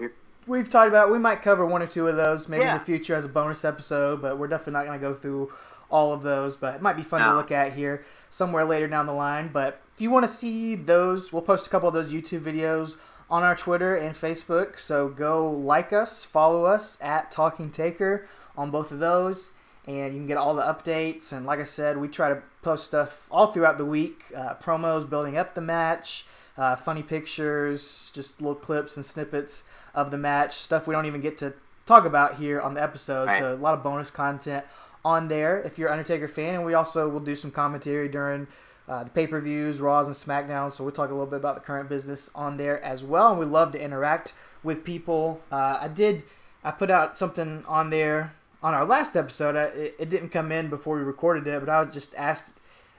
[0.47, 3.15] we've talked about we might cover one or two of those maybe in the future
[3.15, 5.53] as a bonus episode, but we're definitely not going to go through
[5.91, 6.57] all of those.
[6.57, 9.51] But it might be fun to look at here somewhere later down the line.
[9.53, 12.97] But if you want to see those, we'll post a couple of those YouTube videos
[13.33, 14.79] on our Twitter and Facebook.
[14.79, 18.29] So go like us, follow us at Talking Taker
[18.59, 19.53] on both of those,
[19.87, 21.33] and you can get all the updates.
[21.33, 25.09] And like I said, we try to post stuff all throughout the week, uh, promos
[25.09, 26.27] building up the match.
[26.59, 29.65] Uh, funny pictures, just little clips and snippets
[29.95, 31.55] of the match, stuff we don't even get to
[31.87, 33.29] talk about here on the episode.
[33.29, 33.39] Right.
[33.39, 34.67] So a lot of bonus content
[35.03, 38.47] on there if you're an Undertaker fan, and we also will do some commentary during
[38.93, 40.73] uh, the pay-per-views, Raws and SmackDowns.
[40.73, 43.41] So we'll talk a little bit about the current business on there as well, and
[43.41, 45.41] we love to interact with people.
[45.51, 46.25] Uh, I did,
[46.63, 49.57] I put out something on there on our last episode.
[49.57, 52.51] I, it, it didn't come in before we recorded it, but I was just asked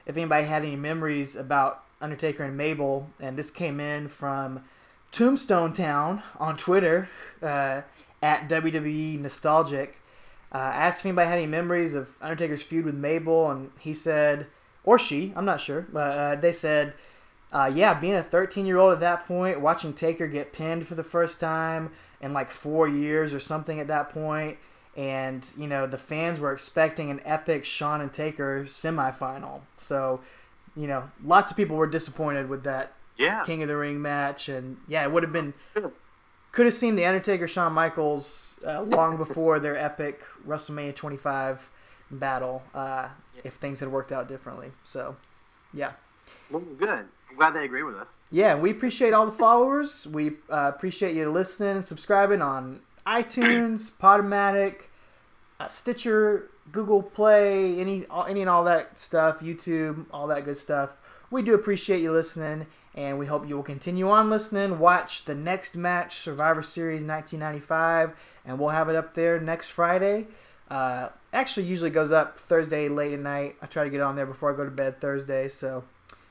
[0.04, 4.64] if anybody had any memories about Undertaker and Mabel, and this came in from
[5.12, 7.08] Tombstone Town on Twitter
[7.40, 7.82] uh,
[8.20, 9.96] at WWE Nostalgic.
[10.52, 14.48] Uh, asked if anybody had any memories of Undertaker's feud with Mabel, and he said,
[14.84, 16.94] or she, I'm not sure, but uh, they said,
[17.52, 20.94] uh, yeah, being a 13 year old at that point, watching Taker get pinned for
[20.94, 24.58] the first time in like four years or something at that point,
[24.96, 29.60] and you know the fans were expecting an epic Shawn and Taker semifinal.
[29.76, 30.20] So,
[30.76, 33.44] you know, lots of people were disappointed with that Yeah.
[33.44, 35.54] King of the Ring match, and yeah, it would have been
[36.52, 41.68] could have seen the Undertaker Shawn Michaels uh, long before their epic WrestleMania 25
[42.10, 43.08] battle uh,
[43.44, 44.70] if things had worked out differently.
[44.84, 45.16] So,
[45.72, 45.92] yeah.
[46.50, 47.06] Well, good.
[47.30, 48.16] I'm glad they agree with us.
[48.30, 50.06] Yeah, we appreciate all the followers.
[50.06, 54.82] We uh, appreciate you listening and subscribing on iTunes, Podomatic,
[55.58, 60.56] uh, Stitcher, Google Play, any all, any and all that stuff, YouTube, all that good
[60.56, 60.92] stuff.
[61.30, 64.78] We do appreciate you listening, and we hope you will continue on listening.
[64.78, 68.14] Watch the next match, Survivor Series 1995,
[68.46, 70.26] and we'll have it up there next Friday.
[70.74, 73.54] Uh, actually, usually goes up Thursday late at night.
[73.62, 75.84] I try to get on there before I go to bed Thursday, so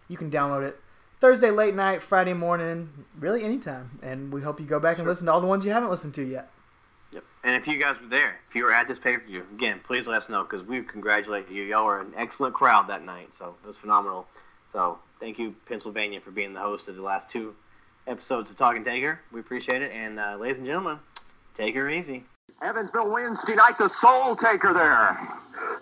[0.09, 0.77] you can download it
[1.21, 3.89] Thursday late night, Friday morning, really anytime.
[4.01, 6.13] And we hope you go back and listen to all the ones you haven't listened
[6.15, 6.49] to yet.
[7.13, 7.23] Yep.
[7.45, 9.79] And if you guys were there, if you were at this pay per view, again,
[9.81, 11.63] please let us know because we congratulate you.
[11.63, 14.27] Y'all were an excellent crowd that night, so it was phenomenal.
[14.67, 17.55] So thank you, Pennsylvania, for being the host of the last two
[18.07, 19.21] episodes of Talking Taker.
[19.31, 19.93] We appreciate it.
[19.93, 20.99] And uh, ladies and gentlemen,
[21.55, 22.25] take her easy.
[22.61, 23.73] Evansville wins tonight.
[23.77, 25.17] The Soul Taker there.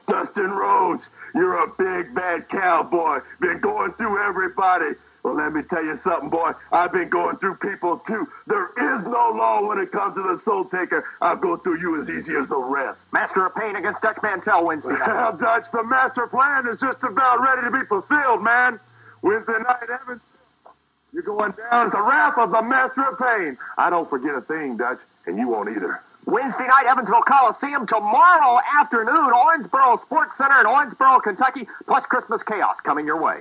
[0.08, 3.20] Dustin Rhodes, you're a big bad cowboy.
[3.40, 4.92] Been going through everybody.
[5.24, 6.52] Well, let me tell you something, boy.
[6.72, 8.26] I've been going through people too.
[8.48, 11.04] There is no law when it comes to the soul taker.
[11.22, 13.14] I'll go through you as easy as the rest.
[13.14, 15.08] Master of Pain against Dutch Mantell Wednesday night.
[15.08, 18.80] Well, Dutch, the master plan is just about ready to be fulfilled, man.
[19.22, 21.10] Wednesday night, Evans.
[21.14, 23.58] You're going down as the wrath of the master of pain.
[23.78, 26.00] I don't forget a thing, Dutch, and you won't either.
[26.26, 27.88] Wednesday night, Evansville Coliseum.
[27.88, 33.40] Tomorrow afternoon, Owensboro Sports Center in Owensboro, Kentucky, plus Christmas chaos coming your way.